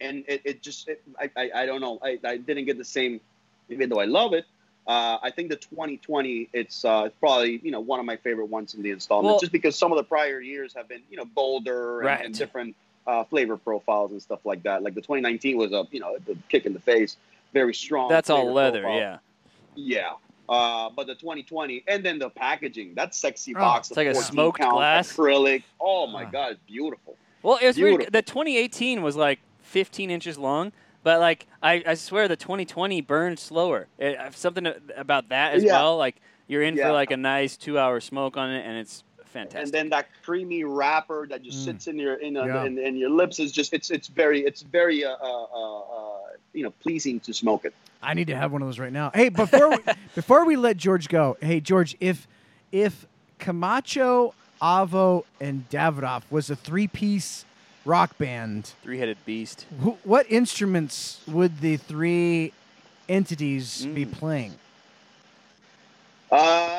[0.00, 2.84] and it, it just it, I, I I don't know I, I didn't get the
[2.84, 3.20] same,
[3.68, 4.44] even though I love it.
[4.84, 8.46] Uh, I think the 2020, it's uh, it's probably you know one of my favorite
[8.46, 11.16] ones in the installment, Well- just because some of the prior years have been you
[11.16, 12.24] know bolder and, Right.
[12.24, 12.74] and different
[13.06, 14.82] uh, flavor profiles and stuff like that.
[14.82, 17.16] Like the 2019 was a you know a kick in the face,
[17.52, 18.08] very strong.
[18.08, 18.98] That's all leather, profile.
[18.98, 19.18] yeah.
[19.76, 20.10] Yeah.
[20.48, 24.12] Uh, but the 2020 and then the packaging, that sexy Oh, box, it's like a
[24.12, 25.16] 14 smoked count glass.
[25.16, 25.62] acrylic.
[25.80, 26.30] Oh my Ah.
[26.30, 27.16] god, it's beautiful.
[27.42, 28.08] Well, it was weird.
[28.12, 33.38] The 2018 was like 15 inches long, but like I, I swear the 2020 burned
[33.38, 33.88] slower.
[33.98, 34.66] It, uh, something
[34.96, 35.72] about that as Yeah.
[35.74, 35.96] well.
[35.96, 36.16] Like
[36.48, 36.88] you're in Yeah.
[36.88, 39.62] for like a nice two-hour smoke on it, and it's fantastic.
[39.62, 41.64] And then that creamy wrapper that just Mm.
[41.64, 42.64] sits in your in, uh, Yeah.
[42.64, 46.18] in, in your lips is just it's it's very it's very uh, uh, uh, uh,
[46.52, 47.74] you know pleasing to smoke it.
[48.02, 49.10] I need to have one of those right now.
[49.14, 49.76] Hey, before we,
[50.14, 52.26] before we let George go, hey George, if
[52.72, 53.06] if
[53.38, 57.44] Camacho, Avo, and Davidoff was a three-piece
[57.84, 59.66] rock band, Three-headed beast.
[59.80, 62.52] who, what instruments would the three
[63.08, 64.12] entities be Mm.
[64.12, 64.52] playing?
[66.30, 66.71] Um, hmm.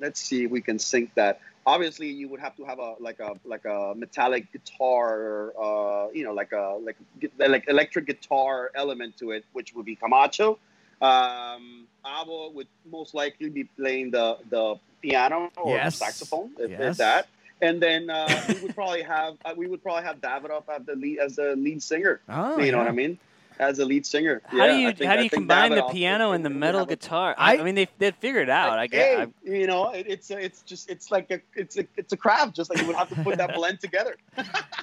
[0.00, 1.40] Let's see if we can sync that.
[1.66, 6.24] Obviously, you would have to have a like a like a metallic guitar, uh, you
[6.24, 6.96] know, like a like
[7.38, 10.58] like electric guitar element to it, which would be Camacho.
[11.00, 15.98] Um, Avo would most likely be playing the the piano or Yes.
[15.98, 16.80] the saxophone, if, Yes.
[16.92, 17.28] if that.
[17.60, 20.94] And then uh, we would probably have uh, we would probably have Davidoff as the
[20.96, 22.20] lead as the lead singer.
[22.28, 22.84] Oh, you know yeah.
[22.84, 23.18] what I mean?
[23.58, 24.40] As a lead singer.
[24.46, 27.34] How Yeah, do you think- how do you combine the piano and the metal guitar?
[27.36, 28.78] I, I- I mean, they they figured it out.
[28.78, 31.84] I guess Hey, you know, it, it's a, it's just it's like a it's a
[31.96, 32.54] it's a craft.
[32.54, 34.16] Just like you would have to put that blend together.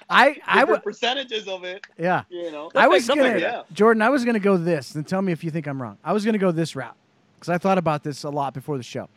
[0.10, 1.86] I I would percentages of it.
[1.98, 2.24] yeah.
[2.30, 2.70] You know.
[2.76, 3.74] I was something gonna like that.
[3.74, 4.02] Jordan.
[4.02, 5.98] I was gonna go this, and tell me if you think I'm wrong.
[6.04, 6.96] I was gonna go this route
[7.36, 9.10] because I thought about this a lot before the show.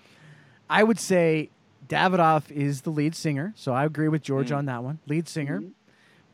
[0.70, 1.50] I would say
[1.88, 4.58] Davidoff is the lead singer, so I agree with George Mm.
[4.58, 4.98] on that one.
[5.06, 5.70] Lead singer, Mhm.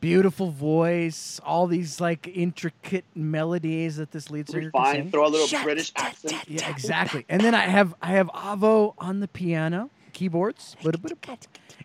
[0.01, 5.11] Beautiful voice, all these like intricate melodies that this lead singer can sing.
[5.11, 6.47] throw a little British accent.
[6.47, 7.25] Yeah, exactly.
[7.29, 10.75] And then I have I have Avo on the piano, keyboards,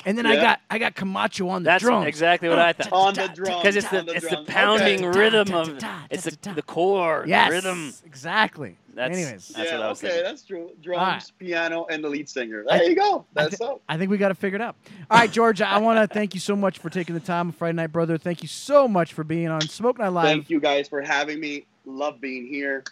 [0.07, 0.41] and then I Yeah.
[0.43, 2.07] got I got Camacho on the that's drums.
[2.07, 2.93] exactly what I thought.
[2.93, 3.59] On the drum.
[3.61, 4.49] Because it's the on the it's the drums.
[4.49, 5.19] pounding Okay.
[5.19, 5.79] rhythm of
[6.11, 7.93] it's the, the core the Yes, rhythm.
[8.07, 8.77] exactly.
[8.95, 10.25] That's- Anyways, That's yeah, what I was okay, thinking.
[10.25, 10.71] that's true.
[10.83, 11.33] Drums, Alright.
[11.39, 12.65] piano, and the lead singer.
[12.69, 13.25] There thi- you go.
[13.37, 13.81] I That's thi- up.
[13.89, 14.75] I think we got it figured out.
[15.11, 17.77] All right, George, I want to thank you so much for taking the time, Friday
[17.77, 18.19] Night Brother.
[18.19, 20.25] Thank you so much for being on Smoke Night Live.
[20.27, 21.67] Thank you guys for having me.
[21.87, 22.85] Love being here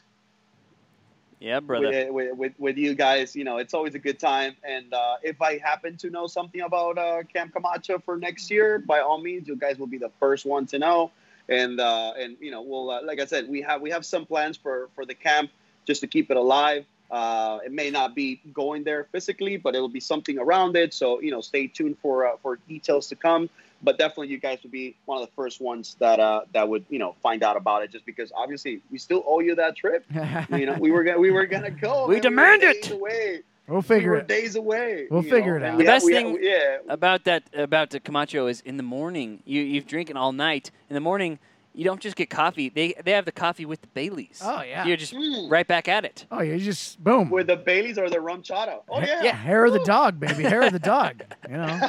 [1.40, 2.12] Yeah, brother.
[2.12, 3.36] with, with, with, you guys.
[3.36, 4.56] You know, it's always a good time.
[4.64, 8.78] And uh, if I happen to know something about uh, Camp Camacho for next year,
[8.78, 11.12] by all means, you guys will be the first one to know.
[11.48, 14.26] And uh, and you know, we'll uh, like I said, we have we have some
[14.26, 15.50] plans for for the camp
[15.86, 16.84] just to keep it alive.
[17.10, 20.92] Uh, it may not be going there physically, but it will be something around it.
[20.92, 23.48] So you know, stay tuned for uh, for details to come.
[23.82, 26.84] But definitely, you guys would be one of the first ones that uh, that would
[26.90, 30.04] you know find out about it, just because obviously we still owe you that trip.
[30.50, 32.06] You know, we were gonna we were gonna go.
[32.06, 32.22] We man.
[32.22, 32.90] demand were it.
[32.90, 33.40] Away.
[33.68, 34.26] we'll We figure were it.
[34.28, 35.06] days away.
[35.10, 35.78] We'll figure know, it out.
[35.78, 36.78] The ha- best we ha- thing- yeah.
[36.88, 39.42] about that about the Camacho is in the morning.
[39.44, 40.70] You you've drinking all night.
[40.90, 41.38] In the morning,
[41.74, 42.68] you don't just get coffee.
[42.70, 44.40] They they have the coffee with the Baileys.
[44.42, 44.84] Oh, yeah.
[44.86, 45.48] You're just Mm.
[45.50, 46.26] right back at it.
[46.32, 47.30] Oh, you just boom.
[47.30, 48.80] With the Baileys or the RumChata.
[48.88, 49.22] Oh yeah.
[49.22, 49.36] Yeah.
[49.36, 50.42] Hair of the dog, baby.
[50.42, 51.22] Hair of the dog.
[51.48, 51.80] You know.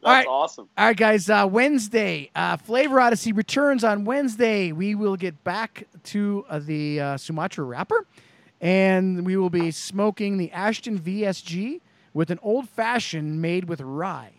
[0.00, 0.26] That's All right.
[0.28, 0.68] awesome.
[0.78, 1.28] All right, guys.
[1.28, 4.70] Uh, Wednesday, uh, Flavor Odyssey returns on Wednesday.
[4.70, 8.06] We will get back to uh, the uh, Sumatra wrapper,
[8.60, 11.80] and we will be smoking the Ashton VSG
[12.14, 14.30] with an old fashioned made with rye.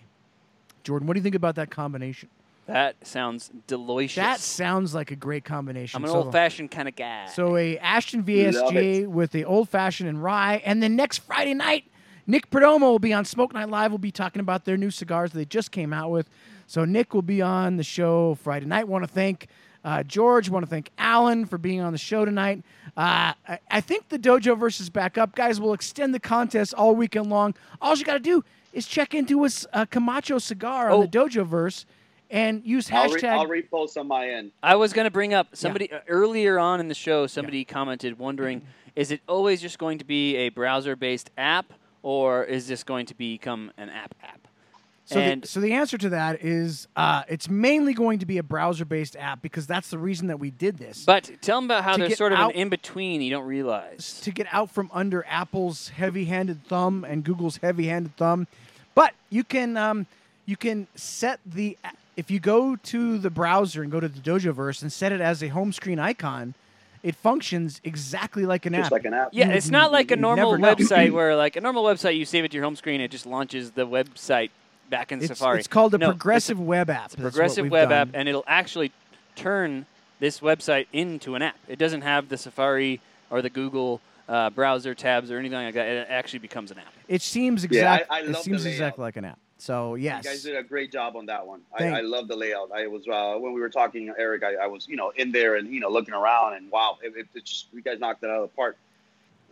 [0.83, 2.29] Jordan, what do you think about that combination?
[2.65, 4.15] That sounds delicious.
[4.15, 5.97] That sounds like a great combination.
[5.97, 7.25] I'm an So- old fashioned kind of guy.
[7.33, 11.85] So a Ashton VSG with the old fashioned and rye, and then next Friday night,
[12.29, 13.89] Nick Perdomo will be on Smoke Night Live.
[13.91, 16.29] We'll be talking about their new cigars they just came out with.
[16.67, 18.87] So Nick will be on the show Friday night.
[18.87, 19.47] Want to thank
[19.83, 20.47] uh, George.
[20.47, 22.61] Want to thank Alan for being on the show tonight.
[22.95, 25.59] Uh, I, I think the Dojoverse is back up, guys.
[25.59, 27.55] will extend the contest all weekend long.
[27.81, 28.43] All you got to do
[28.73, 31.01] is check into a, a Camacho cigar on Oh.
[31.01, 31.85] the Dojoverse
[32.29, 33.29] and use I'll, re- hashtag.
[33.29, 34.51] I'll repost on my end.
[34.61, 37.25] I was going to bring up somebody uh, earlier on in the show.
[37.25, 38.61] Somebody commented wondering,
[38.95, 41.73] is it always just going to be a browser-based app,
[42.03, 44.39] or is this going to become an app app?
[45.05, 48.43] So, the, so the answer to that is uh, it's mainly going to be a
[48.43, 51.03] browser-based app because that's the reason that we did this.
[51.03, 53.21] but tell them about how To there's sort of out- an in between.
[53.23, 54.19] You don't realize.
[54.21, 58.45] to get out from under Apple's heavy-handed thumb and Google's heavy-handed thumb,
[58.93, 60.05] but you can um,
[60.45, 61.75] you can set the
[62.15, 65.41] if you go to the browser and go to the Dojoverse and set it as
[65.41, 66.53] a home screen icon,
[67.03, 68.91] it functions exactly like an Just app.
[68.91, 69.29] like an app.
[69.31, 72.51] Yeah, it's not like a normal website where, like, a normal website, you save it
[72.51, 74.49] to your home screen, it just launches the website
[74.89, 75.59] back in it's, Safari.
[75.59, 77.05] it's called a No, it's a- progressive web app.
[77.05, 78.09] It's a progressive web done.
[78.09, 78.91] app, and it'll actually
[79.35, 79.85] turn
[80.19, 81.55] this website into an app.
[81.67, 82.99] It doesn't have the Safari
[83.29, 85.87] or the Google uh, browser tabs or anything like that.
[85.87, 86.93] It actually becomes an app.
[87.07, 89.39] It seems Yeah, I- I it seems exactly like an app.
[89.61, 91.61] So yes, You guys did a great job on that one.
[91.77, 92.71] I, I love the layout.
[92.73, 94.43] I was uh, when we were talking, Eric.
[94.43, 97.13] I, I was you know in there and you know looking around and wow, it,
[97.15, 98.77] it, it just you guys knocked it out of the park.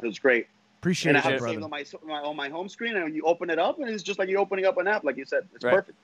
[0.02, 0.48] It was great.
[0.80, 1.54] appreciate and I it, have it brother.
[1.56, 4.04] saved on my, my on my home screen, and you open it up, and it's
[4.04, 5.46] just like you're opening up an app, like you said.
[5.54, 5.76] It's Right.
[5.76, 5.98] perfect.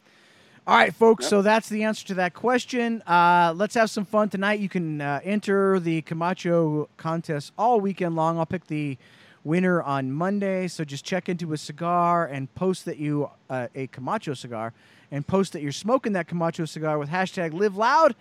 [0.65, 1.23] All right, folks.
[1.25, 1.29] Yep.
[1.29, 3.01] So that's the answer to that question.
[3.01, 4.59] Uh, let's have some fun tonight.
[4.61, 8.37] You can uh, enter the Camacho contest all weekend long.
[8.39, 8.97] I'll pick the
[9.43, 10.67] winner on Monday.
[10.67, 14.73] So just check into a cigar and post that you uh, a Camacho cigar
[15.11, 18.15] and post that you're smoking that Camacho cigar with hashtag Live Loud.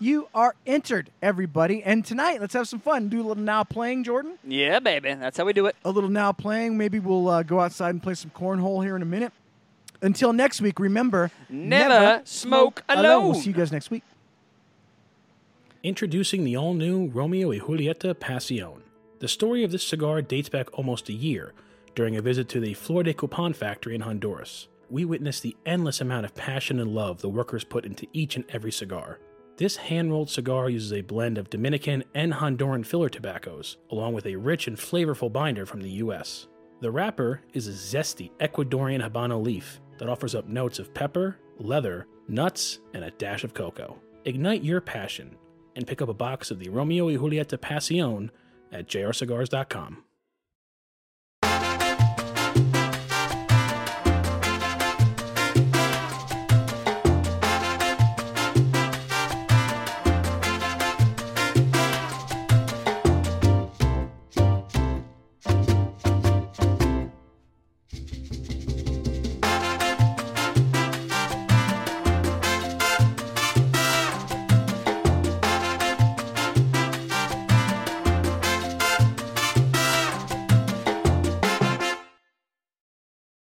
[0.00, 1.80] You are entered, everybody.
[1.84, 3.08] And tonight, let's have some fun.
[3.08, 4.36] Do a little now playing, Jordan.
[4.42, 5.14] Yeah, baby.
[5.14, 5.76] That's how we do it.
[5.84, 6.76] A little now playing.
[6.76, 9.32] Maybe we'll uh, go outside and play some cornhole here in a minute.
[10.00, 13.02] Until next week, remember Never smoke alone.
[13.04, 13.34] We'll alone.
[13.42, 14.02] see you guys next week.
[15.84, 18.82] Introducing the all new Romeo y Julieta Pasión.
[19.22, 21.52] The story of this cigar dates back almost a year,
[21.94, 24.66] during a visit to the Flor de Copán factory in Honduras.
[24.90, 28.44] We witnessed the endless amount of passion and love the workers put into each and
[28.48, 29.20] every cigar.
[29.58, 34.26] This hand rolled cigar uses a blend of Dominican and Honduran filler tobaccos, along with
[34.26, 36.48] a rich and flavorful binder from the US.
[36.80, 42.08] The wrapper is a zesty Ecuadorian Habano leaf that offers up notes of pepper, leather,
[42.26, 44.02] nuts, and a dash of cocoa.
[44.24, 45.36] Ignite your passion
[45.76, 48.28] and pick up a box of the Romeo y Julieta Pasión
[48.72, 50.04] at jrcigars.com.